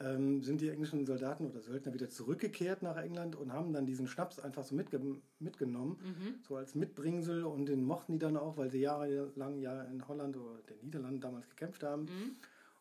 ähm, 0.00 0.42
sind 0.42 0.60
die 0.60 0.70
englischen 0.70 1.06
Soldaten 1.06 1.46
oder 1.46 1.60
Söldner 1.60 1.92
wieder 1.92 2.08
zurückgekehrt 2.08 2.82
nach 2.82 2.96
England 2.96 3.36
und 3.36 3.52
haben 3.52 3.72
dann 3.72 3.86
diesen 3.86 4.08
Schnaps 4.08 4.38
einfach 4.38 4.64
so 4.64 4.74
mitge 4.74 5.00
mitgenommen, 5.38 5.98
so 6.42 6.56
als 6.56 6.74
Mitbringsel 6.74 7.44
und 7.44 7.66
den 7.66 7.84
mochten 7.84 8.14
die 8.14 8.18
dann 8.18 8.36
auch, 8.36 8.56
weil 8.56 8.70
sie 8.70 8.80
jahrelang 8.80 9.58
ja 9.60 9.82
in 9.82 10.06
Holland 10.08 10.36
oder 10.36 10.58
den 10.68 10.80
Niederlanden 10.82 11.20
damals 11.20 11.48
gekämpft 11.48 11.82
haben 11.82 12.06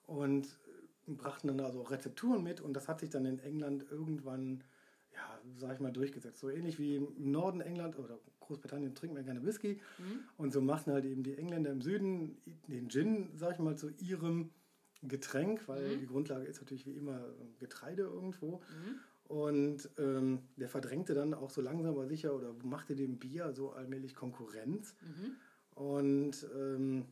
und 0.06 0.46
äh, 1.08 1.12
brachten 1.12 1.48
dann 1.50 1.60
also 1.60 1.82
auch 1.82 1.92
Rezepturen 1.92 2.44
mit 2.44 2.62
und 2.62 2.74
das 2.74 2.88
hat 2.88 3.00
sich 3.02 3.10
dann 3.10 3.26
in 3.26 3.40
England 3.40 3.86
irgendwann, 3.92 4.64
ja, 5.14 5.40
sag 5.58 5.74
ich 5.74 5.80
mal, 5.80 5.92
durchgesetzt. 5.92 6.40
So 6.40 6.50
ähnlich 6.50 6.80
wie 6.80 6.96
im 6.96 7.32
Norden 7.32 7.62
England 7.62 8.00
oder 8.00 8.20
Großbritannien 8.40 8.96
trinkt 8.96 9.16
man 9.16 9.26
gerne 9.26 9.46
Whisky. 9.46 9.80
Mhm. 9.98 10.20
Und 10.38 10.54
so 10.54 10.62
machen 10.62 10.92
halt 10.92 11.06
eben 11.06 11.24
die 11.24 11.38
Engländer 11.38 11.72
im 11.72 11.82
Süden 11.82 12.38
den 12.68 12.90
Gin, 12.90 13.30
sag 13.36 13.54
ich 13.54 13.60
mal, 13.60 13.78
zu 13.78 13.90
ihrem 14.00 14.50
Getränk, 15.04 15.68
weil 15.68 15.96
mhm. 15.96 16.00
die 16.00 16.08
Grundlage 16.08 16.46
ist 16.46 16.62
natürlich 16.62 16.86
wie 16.86 16.98
immer 16.98 17.22
Getreide 17.60 18.04
irgendwo. 18.04 18.58
Mhm. 18.58 19.00
Und 19.30 19.90
ähm, 20.00 20.40
der 20.58 20.70
verdrängte 20.70 21.14
dann 21.14 21.34
auch 21.34 21.52
so 21.52 21.62
langsam 21.62 21.92
aber 21.92 22.08
sicher 22.08 22.34
oder 22.34 22.54
machte 22.64 22.96
dem 22.96 23.20
Bier 23.20 23.54
so 23.54 23.72
allmählich 23.72 24.16
Konkurrenz. 24.16 24.96
Mhm. 25.02 25.36
Und 25.76 26.48
ähm, 26.56 27.06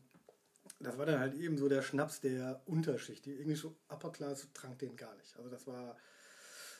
das 0.80 0.98
war 0.98 1.06
dann 1.06 1.20
halt 1.20 1.34
eben 1.34 1.56
so 1.56 1.68
der 1.68 1.82
Schnaps 1.82 2.20
der 2.20 2.60
Unterschicht. 2.66 3.24
Die 3.24 3.38
englische 3.38 3.68
Upper 3.88 4.10
Class 4.10 4.48
trank 4.52 4.78
den 4.80 4.96
gar 4.96 5.14
nicht. 5.16 5.36
Also 5.36 5.48
das 5.48 5.66
war 5.66 5.96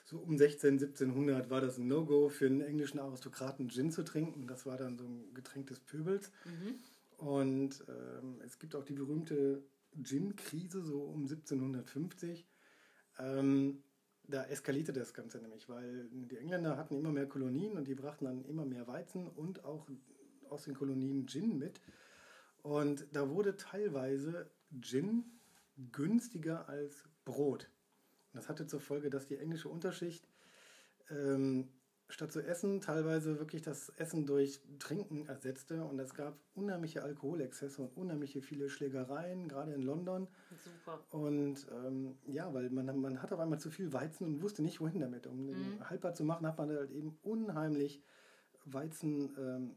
so 0.04 0.18
um 0.18 0.36
16, 0.36 0.74
1700 0.74 1.50
war 1.50 1.60
das 1.60 1.78
ein 1.78 1.86
No-Go 1.86 2.28
für 2.30 2.46
einen 2.46 2.60
englischen 2.60 2.98
Aristokraten 2.98 3.68
Gin 3.68 3.90
zu 3.90 4.04
trinken. 4.04 4.46
Das 4.46 4.66
war 4.66 4.76
dann 4.76 4.96
so 4.96 5.04
ein 5.04 5.34
Getränk 5.34 5.68
des 5.68 5.80
Pöbels. 5.80 6.32
Mhm. 6.44 7.24
Und 7.24 7.84
ähm, 7.88 8.40
es 8.44 8.58
gibt 8.58 8.74
auch 8.74 8.84
die 8.84 8.94
berühmte 8.94 9.62
Gin-Krise 10.02 10.82
so 10.82 11.02
um 11.02 11.22
1750. 11.22 12.46
Ähm, 13.18 13.82
da 14.24 14.44
eskalierte 14.44 14.92
das 14.92 15.14
Ganze 15.14 15.38
nämlich, 15.38 15.68
weil 15.68 16.08
die 16.10 16.36
Engländer 16.36 16.76
hatten 16.76 16.96
immer 16.96 17.10
mehr 17.10 17.26
Kolonien 17.26 17.76
und 17.76 17.88
die 17.88 17.94
brachten 17.94 18.26
dann 18.26 18.44
immer 18.44 18.66
mehr 18.66 18.86
Weizen 18.86 19.26
und 19.26 19.64
auch 19.64 19.88
aus 20.50 20.64
den 20.64 20.74
Kolonien 20.74 21.26
Gin 21.26 21.58
mit. 21.58 21.80
Und 22.62 23.06
da 23.12 23.30
wurde 23.30 23.56
teilweise 23.56 24.50
Gin 24.80 25.24
günstiger 25.92 26.68
als 26.68 27.04
Brot. 27.24 27.70
das 28.32 28.48
hatte 28.48 28.66
zur 28.66 28.80
Folge, 28.80 29.10
dass 29.10 29.26
die 29.26 29.38
englische 29.38 29.68
Unterschicht 29.68 30.28
ähm, 31.10 31.68
statt 32.08 32.32
zu 32.32 32.40
essen 32.40 32.80
teilweise 32.80 33.38
wirklich 33.38 33.62
das 33.62 33.90
Essen 33.90 34.26
durch 34.26 34.60
Trinken 34.78 35.26
ersetzte. 35.26 35.84
Und 35.84 35.98
es 36.00 36.14
gab 36.14 36.38
unheimliche 36.54 37.02
Alkoholexzesse 37.02 37.82
und 37.82 37.96
unheimliche 37.96 38.40
viele 38.40 38.70
Schlägereien, 38.70 39.48
gerade 39.48 39.74
in 39.74 39.82
London. 39.82 40.26
Super. 40.64 41.04
Und 41.10 41.66
ähm, 41.70 42.16
ja, 42.26 42.52
weil 42.54 42.70
man, 42.70 42.98
man 42.98 43.22
hat 43.22 43.32
auf 43.32 43.40
einmal 43.40 43.60
zu 43.60 43.70
viel 43.70 43.92
Weizen 43.92 44.26
und 44.26 44.42
wusste 44.42 44.62
nicht, 44.62 44.80
wohin 44.80 45.00
damit. 45.00 45.26
Um 45.26 45.44
mhm. 45.44 45.48
den 45.48 45.90
haltbar 45.90 46.14
zu 46.14 46.24
machen, 46.24 46.46
hat 46.46 46.56
man 46.58 46.70
halt 46.70 46.90
eben 46.90 47.18
unheimlich 47.22 48.02
Weizen 48.64 49.30
ähm, 49.38 49.76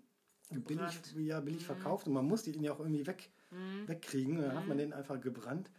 billig, 0.64 1.02
ja, 1.18 1.42
billig 1.42 1.62
mhm. 1.62 1.66
verkauft 1.66 2.08
und 2.08 2.14
man 2.14 2.26
musste 2.26 2.50
ihn 2.50 2.64
ja 2.64 2.72
auch 2.74 2.80
irgendwie 2.80 3.08
weg, 3.08 3.30
mhm. 3.52 3.88
wegkriegen. 3.88 4.42
Dann 4.42 4.56
hat 4.56 4.68
man 4.68 4.78
mhm. 4.78 4.82
den 4.82 4.94
einfach 4.94 5.20
gebrannt. 5.20 5.70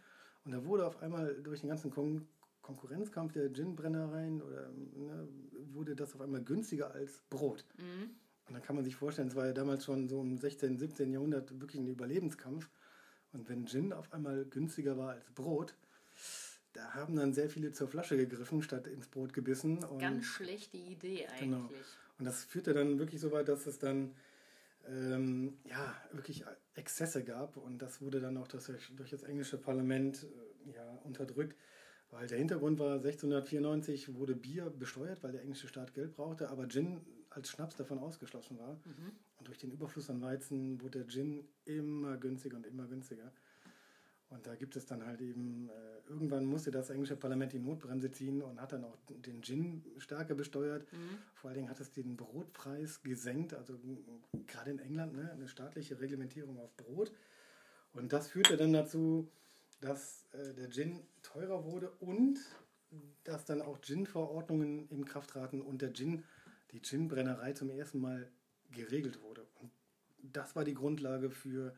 Und 0.45 0.51
da 0.51 0.65
wurde 0.65 0.85
auf 0.85 1.01
einmal 1.01 1.41
durch 1.41 1.61
den 1.61 1.69
ganzen 1.69 1.89
Kon 1.89 2.27
Konkurrenzkampf 2.63 3.33
der 3.33 3.53
Gin-Brennereien 3.53 4.41
oder 4.41 4.69
ne, 4.95 5.27
wurde 5.73 5.95
das 5.95 6.15
auf 6.15 6.21
einmal 6.21 6.41
günstiger 6.41 6.91
als 6.91 7.21
Brot. 7.29 7.63
Mhm. 7.77 8.15
Und 8.47 8.53
dann 8.55 8.63
kann 8.63 8.75
man 8.75 8.83
sich 8.83 8.95
vorstellen, 8.95 9.27
es 9.27 9.35
war 9.35 9.45
ja 9.45 9.53
damals 9.53 9.85
schon 9.85 10.07
so 10.09 10.21
im 10.21 10.37
16., 10.37 10.77
17. 10.77 11.11
Jahrhundert 11.11 11.59
wirklich 11.61 11.81
ein 11.81 11.87
Überlebenskampf. 11.87 12.69
Und 13.31 13.47
wenn 13.49 13.67
Gin 13.67 13.93
auf 13.93 14.11
einmal 14.11 14.45
günstiger 14.45 14.97
war 14.97 15.11
als 15.11 15.29
Brot, 15.31 15.75
da 16.73 16.93
haben 16.93 17.15
dann 17.15 17.33
sehr 17.33 17.49
viele 17.49 17.71
zur 17.71 17.87
Flasche 17.87 18.17
gegriffen, 18.17 18.61
statt 18.63 18.87
ins 18.87 19.07
Brot 19.07 19.33
gebissen. 19.33 19.83
Und 19.83 19.99
Ganz 19.99 20.25
schlechte 20.25 20.77
Idee 20.77 21.27
eigentlich. 21.27 21.39
Genau. 21.39 21.69
Und 22.19 22.25
das 22.25 22.43
führte 22.43 22.73
dann 22.73 22.99
wirklich 22.99 23.21
so 23.21 23.31
weit, 23.31 23.47
dass 23.47 23.65
es 23.65 23.79
dann 23.79 24.15
ähm, 24.87 25.57
ja, 25.65 25.95
wirklich 26.11 26.43
Exzesse 26.75 27.23
gab. 27.23 27.57
Und 27.57 27.81
das 27.81 28.01
wurde 28.01 28.19
dann 28.19 28.37
auch 28.37 28.47
durch, 28.47 28.91
durch 28.95 29.09
das 29.09 29.23
englische 29.23 29.57
Parlament 29.57 30.23
äh, 30.23 30.75
ja, 30.75 30.99
unterdrückt. 31.03 31.55
Weil 32.13 32.27
der 32.27 32.37
Hintergrund 32.37 32.79
war, 32.79 32.93
1694 32.93 34.13
wurde 34.15 34.35
Bier 34.35 34.69
besteuert, 34.69 35.23
weil 35.23 35.31
der 35.31 35.41
englische 35.41 35.67
Staat 35.67 35.93
Geld 35.95 36.15
brauchte, 36.15 36.49
aber 36.49 36.67
Gin 36.67 37.01
als 37.31 37.49
Schnaps 37.49 37.75
davon 37.75 37.97
ausgeschlossen 37.97 38.59
war. 38.59 38.73
Mhm. 38.85 39.11
Und 39.39 39.47
durch 39.47 39.57
den 39.57 39.71
Überfluss 39.71 40.11
an 40.11 40.21
Weizen 40.21 40.79
wurde 40.81 40.99
der 40.99 41.07
Gin 41.07 41.43
immer 41.65 42.17
günstiger 42.17 42.57
und 42.57 42.67
immer 42.67 42.85
günstiger. 42.85 43.31
Und 44.29 44.45
da 44.45 44.55
gibt 44.55 44.75
es 44.75 44.85
dann 44.85 45.05
halt 45.05 45.21
eben, 45.21 45.69
äh, 45.69 46.09
irgendwann 46.09 46.45
musste 46.45 46.69
das 46.69 46.91
englische 46.91 47.15
Parlament 47.15 47.53
die 47.53 47.59
Notbremse 47.59 48.11
ziehen 48.11 48.41
und 48.41 48.61
hat 48.61 48.73
dann 48.73 48.83
auch 48.83 48.97
den 49.07 49.41
Gin 49.41 49.83
stärker 49.97 50.35
besteuert. 50.35 50.91
Mhm. 50.93 51.17
Vor 51.33 51.49
allen 51.49 51.57
Dingen 51.57 51.69
hat 51.69 51.79
es 51.79 51.91
den 51.91 52.15
Brotpreis 52.15 53.01
gesenkt, 53.01 53.55
also 53.55 53.79
gerade 54.45 54.71
in 54.71 54.79
England 54.79 55.13
ne, 55.13 55.31
eine 55.31 55.47
staatliche 55.47 55.99
Reglementierung 55.99 56.59
auf 56.59 56.75
Brot. 56.77 57.11
Und 57.93 58.13
das 58.13 58.27
führte 58.27 58.57
dann 58.57 58.73
dazu, 58.73 59.29
dass 59.83 60.25
äh, 60.31 60.53
der 60.53 60.69
Gin 60.69 61.01
teurer 61.21 61.65
wurde 61.65 61.91
und 61.99 62.39
dass 63.23 63.45
dann 63.45 63.61
auch 63.61 63.81
Gin-Verordnungen 63.81 64.87
in 64.89 65.05
Kraft 65.05 65.31
traten 65.31 65.61
und 65.61 65.81
der 65.81 65.93
Gin, 65.93 66.23
die 66.71 66.81
Gin-Brennerei 66.81 67.53
zum 67.53 67.69
ersten 67.69 67.99
Mal 67.99 68.29
geregelt 68.71 69.21
wurde. 69.21 69.45
Und 69.59 69.71
das 70.21 70.55
war 70.55 70.63
die 70.63 70.73
Grundlage 70.73 71.29
für 71.29 71.73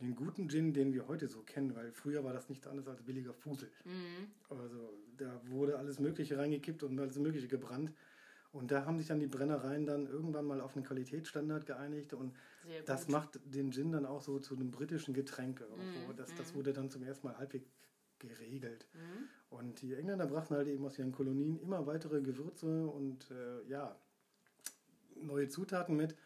den 0.00 0.14
guten 0.14 0.48
Gin, 0.48 0.72
den 0.72 0.92
wir 0.92 1.08
heute 1.08 1.28
so 1.28 1.42
kennen, 1.42 1.74
weil 1.74 1.92
früher 1.92 2.24
war 2.24 2.32
das 2.32 2.48
nichts 2.48 2.66
anderes 2.66 2.88
als 2.88 3.02
billiger 3.02 3.34
Fusel. 3.34 3.70
Mhm. 3.84 4.30
Also 4.48 4.92
da 5.16 5.40
wurde 5.46 5.78
alles 5.78 5.98
Mögliche 5.98 6.38
reingekippt 6.38 6.82
und 6.82 6.98
alles 6.98 7.18
Mögliche 7.18 7.48
gebrannt. 7.48 7.92
Und 8.52 8.70
da 8.70 8.84
haben 8.84 8.98
sich 8.98 9.08
dann 9.08 9.20
die 9.20 9.26
Brennereien 9.26 9.86
dann 9.86 10.06
irgendwann 10.06 10.46
mal 10.46 10.60
auf 10.60 10.74
einen 10.74 10.84
Qualitätsstandard 10.84 11.66
geeinigt 11.66 12.14
und 12.14 12.34
das 12.86 13.08
macht 13.08 13.40
den 13.44 13.72
Gin 13.72 13.92
dann 13.92 14.06
auch 14.06 14.22
so 14.22 14.38
zu 14.38 14.54
einem 14.54 14.70
britischen 14.70 15.14
Getränk. 15.14 15.60
Mm, 15.60 16.16
das, 16.16 16.34
das 16.34 16.52
mm. 16.52 16.56
wurde 16.56 16.72
dann 16.72 16.90
zum 16.90 17.02
ersten 17.02 17.26
Mal 17.26 17.38
halbwegs 17.38 17.70
geregelt. 18.18 18.86
Mm. 18.92 19.54
Und 19.54 19.82
die 19.82 19.94
Engländer 19.94 20.26
brachten 20.26 20.54
halt 20.54 20.68
eben 20.68 20.84
aus 20.84 20.98
ihren 20.98 21.12
Kolonien 21.12 21.58
immer 21.60 21.86
weitere 21.86 22.20
Gewürze 22.20 22.86
und 22.86 23.30
äh, 23.30 23.62
ja, 23.68 23.96
neue 25.16 25.48
Zutaten 25.48 25.96
mit. 25.96 26.16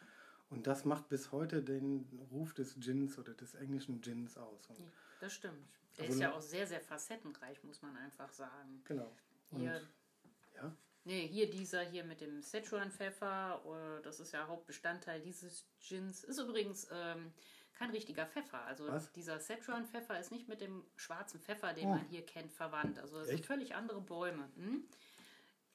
Und 0.50 0.66
das 0.66 0.84
macht 0.84 1.08
bis 1.08 1.32
heute 1.32 1.62
den 1.62 2.06
Ruf 2.30 2.54
des 2.54 2.78
Gins 2.78 3.18
oder 3.18 3.34
des 3.34 3.54
englischen 3.54 4.00
Gins 4.00 4.36
aus. 4.36 4.68
Und 4.68 4.78
das 5.20 5.32
stimmt. 5.32 5.66
Der 5.96 6.04
also, 6.04 6.14
ist 6.14 6.20
ja 6.20 6.32
auch 6.32 6.40
sehr, 6.40 6.66
sehr 6.66 6.80
facettenreich, 6.80 7.62
muss 7.64 7.80
man 7.82 7.96
einfach 7.96 8.30
sagen. 8.32 8.82
Genau. 8.84 9.10
Und, 9.50 9.62
ja. 9.62 10.76
Nee, 11.04 11.28
hier 11.28 11.50
dieser 11.50 11.82
hier 11.82 12.02
mit 12.04 12.20
dem 12.20 12.42
Szechuan-Pfeffer, 12.42 13.62
äh, 13.66 14.02
das 14.02 14.20
ist 14.20 14.32
ja 14.32 14.46
Hauptbestandteil 14.48 15.20
dieses 15.20 15.66
Gins. 15.86 16.24
Ist 16.24 16.38
übrigens 16.38 16.88
ähm, 16.90 17.32
kein 17.74 17.90
richtiger 17.90 18.26
Pfeffer. 18.26 18.64
Also 18.64 18.88
Was? 18.88 19.12
dieser 19.12 19.38
Szechuan-Pfeffer 19.38 20.18
ist 20.18 20.32
nicht 20.32 20.48
mit 20.48 20.62
dem 20.62 20.82
schwarzen 20.96 21.40
Pfeffer, 21.40 21.74
den 21.74 21.86
oh. 21.86 21.90
man 21.90 22.06
hier 22.06 22.24
kennt, 22.24 22.52
verwandt. 22.52 22.98
Also 22.98 23.20
es 23.20 23.28
sind 23.28 23.44
völlig 23.44 23.74
andere 23.74 24.00
Bäume. 24.00 24.48
Hm? 24.56 24.84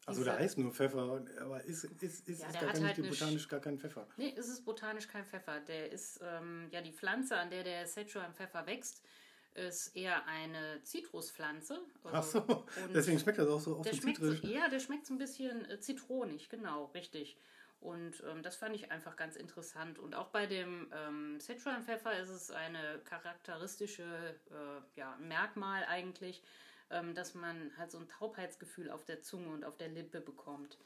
Also 0.06 0.24
da 0.24 0.38
heißt 0.38 0.58
nur 0.58 0.74
Pfeffer, 0.74 1.24
aber 1.40 1.64
ist, 1.66 1.84
ist, 1.84 2.28
ist, 2.28 2.42
ja, 2.42 2.48
ist 2.48 2.60
gar 2.60 2.74
halt 2.82 2.98
botanisch 2.98 3.48
gar 3.48 3.60
kein 3.60 3.78
Pfeffer? 3.78 4.08
Nee, 4.18 4.30
ist 4.30 4.48
es 4.48 4.64
botanisch 4.64 5.08
kein 5.08 5.24
Pfeffer. 5.24 5.60
Der 5.60 5.92
ist 5.92 6.20
ähm, 6.24 6.68
ja 6.72 6.82
die 6.82 6.94
Pflanze, 6.94 7.38
an 7.38 7.52
der 7.52 7.64
der 7.64 7.86
Szechuan-Pfeffer 7.86 8.66
wächst 8.66 9.04
ist 9.54 9.96
eher 9.96 10.26
eine 10.28 10.82
Zitruspflanze. 10.84 11.80
Also, 12.04 12.44
Ach 12.48 12.48
so, 12.48 12.66
deswegen 12.94 13.20
schmeckt 13.20 13.40
das 13.40 13.48
auch 13.48 13.60
so, 13.60 13.84
so 13.84 13.90
zitrisch. 13.90 14.44
Ja, 14.44 14.70
der 14.70 14.80
schmeckt 14.80 15.06
so 15.06 15.14
ein 15.14 15.18
bisschen 15.18 15.66
äh, 15.70 15.80
zitronig, 15.80 16.50
genau, 16.50 16.86
richtig. 16.86 17.38
Und 17.80 18.24
ähm, 18.30 18.44
das 18.44 18.58
fand 18.58 18.76
ich 18.76 18.92
einfach 18.92 19.16
ganz 19.16 19.36
interessant. 19.36 20.00
Und 20.00 20.14
auch 20.14 20.28
bei 20.28 20.46
dem 20.46 20.92
ähm, 20.94 21.40
Sichuan-Pfeffer 21.40 22.20
ist 22.20 22.30
es 22.30 22.52
eine 22.52 23.00
charakteristische 23.06 24.04
äh, 24.52 25.00
ja, 25.00 25.18
Merkmal 25.22 25.86
eigentlich, 25.86 26.44
ähm, 26.90 27.16
dass 27.16 27.36
man 27.36 27.72
halt 27.78 27.92
so 27.92 27.98
ein 27.98 28.08
Taubheitsgefühl 28.10 28.90
auf 28.90 29.06
der 29.06 29.22
Zunge 29.22 29.50
und 29.50 29.64
auf 29.64 29.78
der 29.78 29.88
Lippe 29.88 30.20
bekommt. 30.20 30.78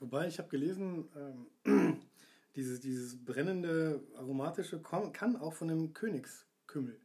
Wobei 0.00 0.26
ich 0.26 0.38
habe 0.38 0.48
gelesen, 0.48 1.10
ähm, 1.64 2.02
dieses, 2.56 2.80
dieses 2.80 3.22
brennende 3.22 4.02
aromatische 4.16 4.80
kann 4.80 5.36
auch 5.36 5.52
von 5.52 5.70
einem 5.70 5.92
Königskümmel 5.92 6.98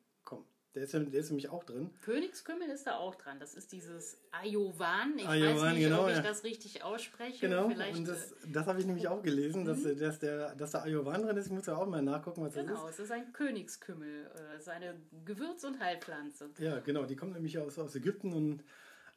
der 0.75 0.83
ist, 0.83 0.93
der 0.93 1.13
ist 1.13 1.29
nämlich 1.29 1.49
auch 1.49 1.63
drin. 1.63 1.91
Königskümmel 2.01 2.67
ist 2.69 2.87
da 2.87 2.97
auch 2.97 3.13
dran. 3.15 3.39
Das 3.39 3.53
ist 3.53 3.71
dieses 3.71 4.17
Ayovan. 4.31 5.17
Ich 5.17 5.27
Ayovan, 5.27 5.55
weiß 5.55 5.73
nicht, 5.73 5.83
genau, 5.83 6.03
ob 6.03 6.09
ich 6.09 6.15
ja. 6.15 6.21
das 6.23 6.43
richtig 6.43 6.83
ausspreche. 6.83 7.47
Genau, 7.47 7.69
Vielleicht, 7.69 7.97
und 7.97 8.07
das, 8.07 8.31
äh, 8.31 8.35
das 8.47 8.65
habe 8.65 8.79
ich 8.79 8.85
nämlich 8.87 9.07
auch 9.07 9.21
gelesen, 9.21 9.65
dass, 9.65 9.79
mhm. 9.79 9.99
dass, 9.99 10.17
der, 10.17 10.55
dass 10.55 10.71
da 10.71 10.81
Ayovan 10.81 11.21
drin 11.21 11.37
ist. 11.37 11.45
Ich 11.45 11.51
muss 11.51 11.67
ja 11.67 11.75
auch 11.75 11.87
mal 11.87 12.01
nachgucken, 12.01 12.41
was 12.41 12.53
genau, 12.53 12.65
das 12.65 12.73
ist. 12.73 12.79
Genau, 12.79 12.89
es 12.89 12.99
ist 12.99 13.11
ein 13.11 13.33
Königskümmel. 13.33 14.31
Es 14.55 14.61
ist 14.61 14.69
eine 14.69 14.95
Gewürz- 15.25 15.63
und 15.63 15.79
Heilpflanze. 15.79 16.49
Ja, 16.57 16.79
genau. 16.79 17.05
Die 17.05 17.15
kommt 17.15 17.33
nämlich 17.33 17.59
aus, 17.59 17.77
aus 17.77 17.95
Ägypten 17.95 18.33
und 18.33 18.63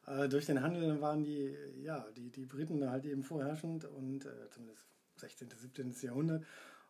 äh, 0.06 0.28
durch 0.28 0.44
den 0.44 0.60
Handel 0.60 1.00
waren 1.00 1.24
die, 1.24 1.56
ja, 1.82 2.06
die, 2.16 2.30
die 2.30 2.44
Briten 2.44 2.80
da 2.80 2.90
halt 2.90 3.06
eben 3.06 3.22
vorherrschend 3.22 3.86
und 3.86 4.26
äh, 4.26 4.50
zumindest 4.50 4.84
16., 5.16 5.48
17. 5.50 5.94
Jahrhundert. 6.02 6.44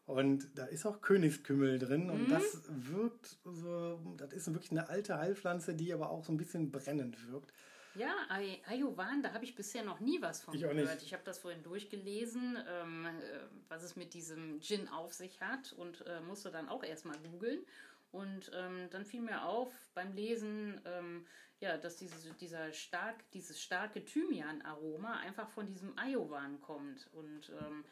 Und 0.07 0.57
da 0.57 0.66
ist 0.66 0.87
auch 0.87 1.00
Königskümmel 1.00 1.81
drin 1.81 2.11
und 2.11 2.29
mhm. 2.29 2.31
das 2.31 2.62
wirkt 2.68 3.38
so, 3.44 3.75
das 4.26 4.46
ist 4.46 4.52
wirklich 4.52 4.70
eine 4.70 4.88
alte 4.88 5.18
Heilpflanze, 5.18 5.74
die 5.74 5.92
aber 5.92 6.10
auch 6.10 6.24
so 6.24 6.32
ein 6.32 6.36
bisschen 6.36 6.70
brennend 6.70 7.30
wirkt. 7.30 7.52
Ja, 7.96 8.14
Ayurvan, 8.66 9.22
da 9.22 9.32
habe 9.32 9.44
ich 9.44 9.54
bisher 9.54 9.82
noch 9.82 10.00
nie 10.00 10.20
was 10.20 10.42
von 10.42 10.54
ich 10.54 10.60
gehört. 10.60 11.02
Ich 11.02 11.14
habe 11.14 11.22
das 11.24 11.38
vorhin 11.38 11.62
durchgelesen, 11.62 12.58
ähm, 12.68 13.06
äh, 13.06 13.10
was 13.68 13.82
es 13.82 13.96
mit 13.96 14.12
diesem 14.12 14.60
Gin 14.60 14.88
auf 14.88 15.14
sich 15.14 15.40
hat 15.40 15.72
und 15.72 16.06
äh, 16.06 16.20
musste 16.20 16.50
dann 16.50 16.68
auch 16.68 16.84
erstmal 16.84 17.16
googeln. 17.18 17.64
Und 18.12 18.50
ähm, 18.54 18.88
dann 18.90 19.04
fiel 19.04 19.22
mir 19.22 19.44
auf 19.44 19.72
beim 19.94 20.12
Lesen, 20.12 20.80
ähm, 20.84 21.26
ja, 21.60 21.78
dass 21.78 21.96
diese, 21.96 22.16
dieser 22.34 22.72
stark, 22.72 23.16
dieses 23.32 23.60
starke 23.60 24.04
Thymian-Aroma 24.04 25.18
einfach 25.20 25.48
von 25.48 25.66
diesem 25.66 25.98
Ayurvan 25.98 26.60
kommt. 26.60 27.08
Und 27.12 27.50
ähm, 27.60 27.84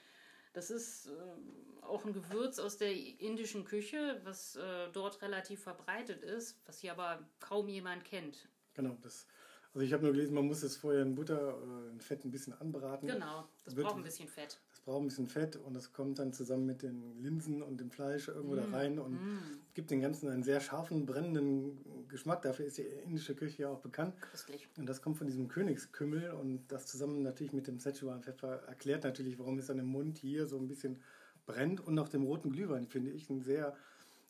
Das 0.55 0.71
ist 0.71 1.09
äh, 1.09 1.85
auch 1.85 2.05
ein 2.07 2.15
Gewürz 2.15 2.59
aus 2.59 2.79
der 2.79 2.93
indischen 3.21 3.65
Küche, 3.65 4.21
was 4.25 4.57
äh, 4.57 4.89
dort 4.93 5.21
relativ 5.21 5.63
verbreitet 5.63 6.23
ist, 6.23 6.59
was 6.65 6.79
hier 6.79 6.93
aber 6.93 7.29
kaum 7.41 7.69
jemand 7.69 8.05
kennt. 8.05 8.49
Genau, 8.75 8.97
das 9.03 9.27
also 9.75 9.85
ich 9.85 9.93
habe 9.93 10.05
nur 10.05 10.13
gelesen, 10.13 10.35
man 10.35 10.47
muss 10.47 10.63
es 10.63 10.77
vorher 10.77 11.03
in 11.03 11.17
Butter 11.17 11.61
oder 11.61 11.91
in 11.91 12.01
Fett 12.01 12.25
ein 12.25 12.31
bisschen 12.31 12.53
anbraten. 12.53 13.09
Genau, 13.09 13.49
das 13.65 13.75
Wird, 13.75 13.89
braucht 13.89 13.97
ein 13.97 14.05
bisschen 14.05 14.29
Fett. 14.29 14.61
Braucht 14.85 15.03
ein 15.03 15.09
bisschen 15.09 15.27
Fett 15.27 15.57
und 15.57 15.75
das 15.75 15.93
kommt 15.93 16.19
dann 16.19 16.33
zusammen 16.33 16.67
mit 16.67 16.83
den 16.83 17.23
Linsen 17.23 17.63
und 17.63 17.81
dem 17.81 17.91
Fleisch 17.91 18.29
irgendwo 18.29 18.55
mm, 18.55 18.59
da 18.59 18.77
rein 18.77 18.99
und 18.99 19.15
mm. 19.15 19.39
gibt 19.73 19.91
den 19.91 20.01
Ganzen 20.01 20.29
einen 20.29 20.43
sehr 20.43 20.61
scharfen, 20.61 21.07
brennenden 21.07 22.07
Geschmack. 22.09 22.43
Dafür 22.43 22.67
ist 22.67 22.77
die 22.77 22.83
indische 22.83 23.35
Küche 23.35 23.63
ja 23.63 23.69
auch 23.71 23.81
bekannt. 23.81 24.15
Köstlich. 24.21 24.69
Und 24.77 24.87
das 24.87 25.01
kommt 25.01 25.17
von 25.17 25.27
diesem 25.27 25.49
Königskümmel 25.49 26.33
und 26.33 26.67
das 26.69 26.87
zusammen 26.87 27.23
natürlich 27.23 27.53
mit 27.53 27.67
dem 27.67 27.81
Szechuan 27.81 28.23
Pfeffer 28.23 28.63
erklärt 28.67 29.05
natürlich, 29.05 29.39
warum 29.39 29.59
es 29.59 29.67
dann 29.67 29.79
im 29.79 29.87
Mund 29.87 30.19
hier 30.19 30.47
so 30.47 30.59
ein 30.59 30.69
bisschen 30.69 31.01
brennt 31.47 31.81
und 31.81 31.95
nach 31.95 32.09
dem 32.09 32.23
roten 32.23 32.51
Glühwein 32.51 32.87
finde 32.87 33.11
ich 33.11 33.31
einen 33.31 33.43
sehr 33.43 33.75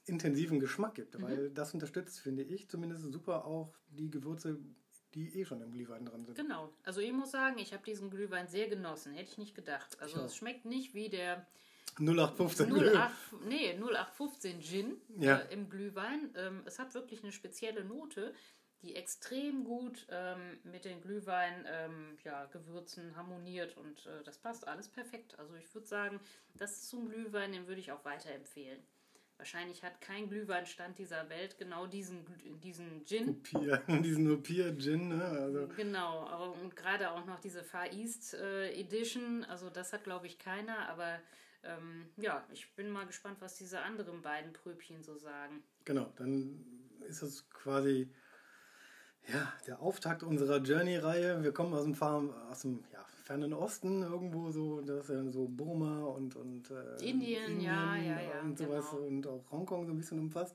intensiven 0.07 0.61
Geschmack 0.61 0.95
gibt, 0.95 1.19
mhm. 1.19 1.23
weil 1.23 1.51
das 1.51 1.75
unterstützt, 1.75 2.21
finde 2.21 2.43
ich 2.43 2.69
zumindest 2.69 3.11
super 3.11 3.45
auch 3.45 3.75
die 3.89 4.11
Gewürze 4.11 4.59
die 5.15 5.29
eh 5.41 5.45
schon 5.45 5.63
im 5.63 5.71
Glühwein 5.71 6.05
drin 6.05 6.25
sind. 6.25 6.37
Genau. 6.37 6.73
Also 6.85 7.01
ich 7.01 7.13
muss 7.13 7.31
sagen, 7.31 7.59
ich 7.59 7.73
habe 7.73 7.85
diesen 7.85 8.11
Glühwein 8.11 8.49
sehr 8.49 8.69
genossen. 8.69 9.15
Hätte 9.15 9.31
ich 9.31 9.39
nicht 9.39 9.55
gedacht. 9.55 10.01
Also 10.01 10.21
es 10.23 10.37
schmeckt 10.37 10.65
nicht 10.65 10.95
wie 10.95 11.09
der 11.09 11.47
0815 11.99 12.73
08, 12.97 13.13
nee, 13.47 13.73
0815 13.75 14.61
Gin 14.61 15.01
ja. 15.19 15.39
äh, 15.39 15.53
im 15.53 15.69
Glühwein. 15.69 16.35
Ähm, 16.37 16.63
es 16.65 16.79
hat 16.79 16.95
wirklich 16.95 17.23
eine 17.23 17.33
spezielle 17.33 17.85
Note, 17.85 18.35
die 18.83 18.97
extrem 18.97 19.65
gut 19.65 20.07
ähm, 20.11 20.59
mit 20.65 20.85
den 20.85 21.01
Glühwein 21.01 21.65
ähm, 21.67 22.19
ja, 22.25 22.47
Gewürzen 22.47 23.17
harmoniert 23.17 23.77
und 23.77 24.07
äh, 24.07 24.23
das 24.25 24.39
passt 24.39 24.67
alles 24.67 24.89
perfekt. 24.89 25.39
Also 25.39 25.55
ich 25.55 25.73
würde 25.75 25.87
sagen, 25.87 26.21
das 26.55 26.73
ist 26.73 26.89
so 26.91 26.99
ein 26.99 27.09
Glühwein, 27.09 27.53
den 27.53 27.67
würde 27.67 27.81
ich 27.81 27.93
auch 27.93 28.05
weiterempfehlen. 28.05 28.83
Wahrscheinlich 29.37 29.83
hat 29.83 30.01
kein 30.01 30.29
Glühweinstand 30.29 30.99
dieser 30.99 31.29
Welt 31.29 31.59
genau 31.59 31.87
diesen, 31.87 32.25
diesen 32.63 33.05
Gin. 33.05 33.29
Upir, 33.31 33.83
diesen 33.89 34.31
Upir-Gin, 34.31 35.09
ne? 35.09 35.25
Also. 35.25 35.69
Genau, 35.77 36.27
aber 36.27 36.53
und 36.53 36.77
gerade 36.77 37.11
auch 37.11 37.27
noch 37.27 37.41
diese 37.41 37.65
Far 37.65 37.93
East 37.93 38.35
äh, 38.35 38.71
Edition, 38.73 39.45
also 39.45 39.71
das 39.71 39.93
hat 39.93 40.05
glaube 40.05 40.27
ich 40.27 40.39
keiner, 40.39 40.89
aber 40.89 41.21
ähm, 41.65 42.07
ja, 42.17 42.47
ich 42.53 42.75
bin 42.77 42.91
mal 42.91 43.07
gespannt, 43.07 43.39
was 43.41 43.57
diese 43.57 43.81
anderen 43.81 44.23
beiden 44.23 44.53
Pröbchen 44.53 45.03
so 45.03 45.17
sagen. 45.17 45.63
Genau, 45.85 46.13
dann 46.17 46.65
ist 47.01 47.23
es 47.23 47.49
quasi 47.51 48.09
ja, 49.27 49.53
der 49.67 49.81
Auftakt 49.81 50.23
unserer 50.23 50.59
Journey-Reihe. 50.59 51.43
Wir 51.43 51.53
kommen 51.53 51.75
aus 51.75 51.85
dem, 51.85 51.95
Farm, 51.95 52.31
aus 52.51 52.61
dem 52.61 52.85
ja, 52.93 53.05
fernen 53.25 53.55
Osten 53.55 54.03
irgendwo 54.03 54.51
so, 54.51 54.83
das 54.83 55.09
ist 55.09 55.09
ja 55.09 55.31
so 55.31 55.49
Burma 55.49 56.05
und, 56.05 56.37
und 56.37 56.71
äh, 56.71 57.03
Indien, 57.03 57.53
Indien, 57.53 57.61
ja, 57.63 57.97
ja, 57.97 58.21
ja. 58.21 58.41
Und 58.43 58.59
sowas 58.59 58.91
genau. 58.91 59.07
und 59.07 59.27
auch 59.27 59.51
Hongkong 59.51 59.87
so 59.87 59.93
ein 59.93 59.97
bisschen 59.97 60.19
umfasst. 60.19 60.55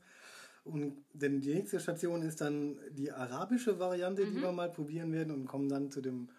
Und 0.63 1.03
denn 1.13 1.41
die 1.41 1.55
nächste 1.55 1.79
Station 1.79 2.21
ist 2.21 2.41
dann 2.41 2.77
die 2.91 3.11
arabische 3.11 3.79
Variante, 3.79 4.23
mhm. 4.23 4.35
die 4.35 4.41
wir 4.41 4.51
mal 4.51 4.69
probieren 4.69 5.11
werden 5.11 5.33
und 5.33 5.47
kommen 5.47 5.67
dann 5.67 5.89
zu 5.89 5.99
dem, 5.99 6.29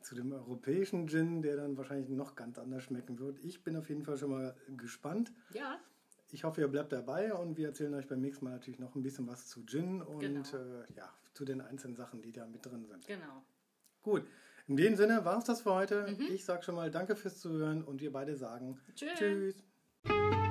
zu 0.00 0.14
dem 0.14 0.32
europäischen 0.32 1.08
Gin, 1.08 1.42
der 1.42 1.56
dann 1.56 1.76
wahrscheinlich 1.76 2.08
noch 2.08 2.36
ganz 2.36 2.58
anders 2.58 2.84
schmecken 2.84 3.18
wird. 3.18 3.38
Ich 3.44 3.62
bin 3.62 3.76
auf 3.76 3.90
jeden 3.90 4.02
Fall 4.02 4.16
schon 4.16 4.30
mal 4.30 4.56
gespannt. 4.78 5.30
Ja. 5.52 5.78
Ich 6.32 6.44
hoffe, 6.44 6.62
ihr 6.62 6.68
bleibt 6.68 6.92
dabei 6.92 7.34
und 7.34 7.58
wir 7.58 7.68
erzählen 7.68 7.92
euch 7.92 8.06
beim 8.06 8.20
nächsten 8.22 8.46
Mal 8.46 8.52
natürlich 8.52 8.80
noch 8.80 8.94
ein 8.94 9.02
bisschen 9.02 9.26
was 9.26 9.46
zu 9.46 9.66
Gin 9.66 10.00
und 10.00 10.20
genau. 10.20 10.40
äh, 10.40 10.92
ja, 10.96 11.12
zu 11.34 11.44
den 11.44 11.60
einzelnen 11.60 11.96
Sachen, 11.96 12.22
die 12.22 12.32
da 12.32 12.46
mit 12.46 12.64
drin 12.64 12.86
sind. 12.86 13.06
Genau. 13.06 13.42
Gut. 14.02 14.26
In 14.68 14.76
dem 14.76 14.96
Sinne 14.96 15.24
war 15.24 15.38
es 15.38 15.44
das 15.44 15.62
für 15.62 15.72
heute. 15.72 16.06
Mhm. 16.08 16.34
Ich 16.34 16.44
sage 16.44 16.62
schon 16.64 16.74
mal 16.74 16.90
Danke 16.90 17.14
fürs 17.14 17.38
Zuhören 17.38 17.84
und 17.84 18.00
wir 18.00 18.12
beide 18.12 18.36
sagen 18.36 18.78
Tschüss. 18.94 19.18
Tschüss. 19.18 20.45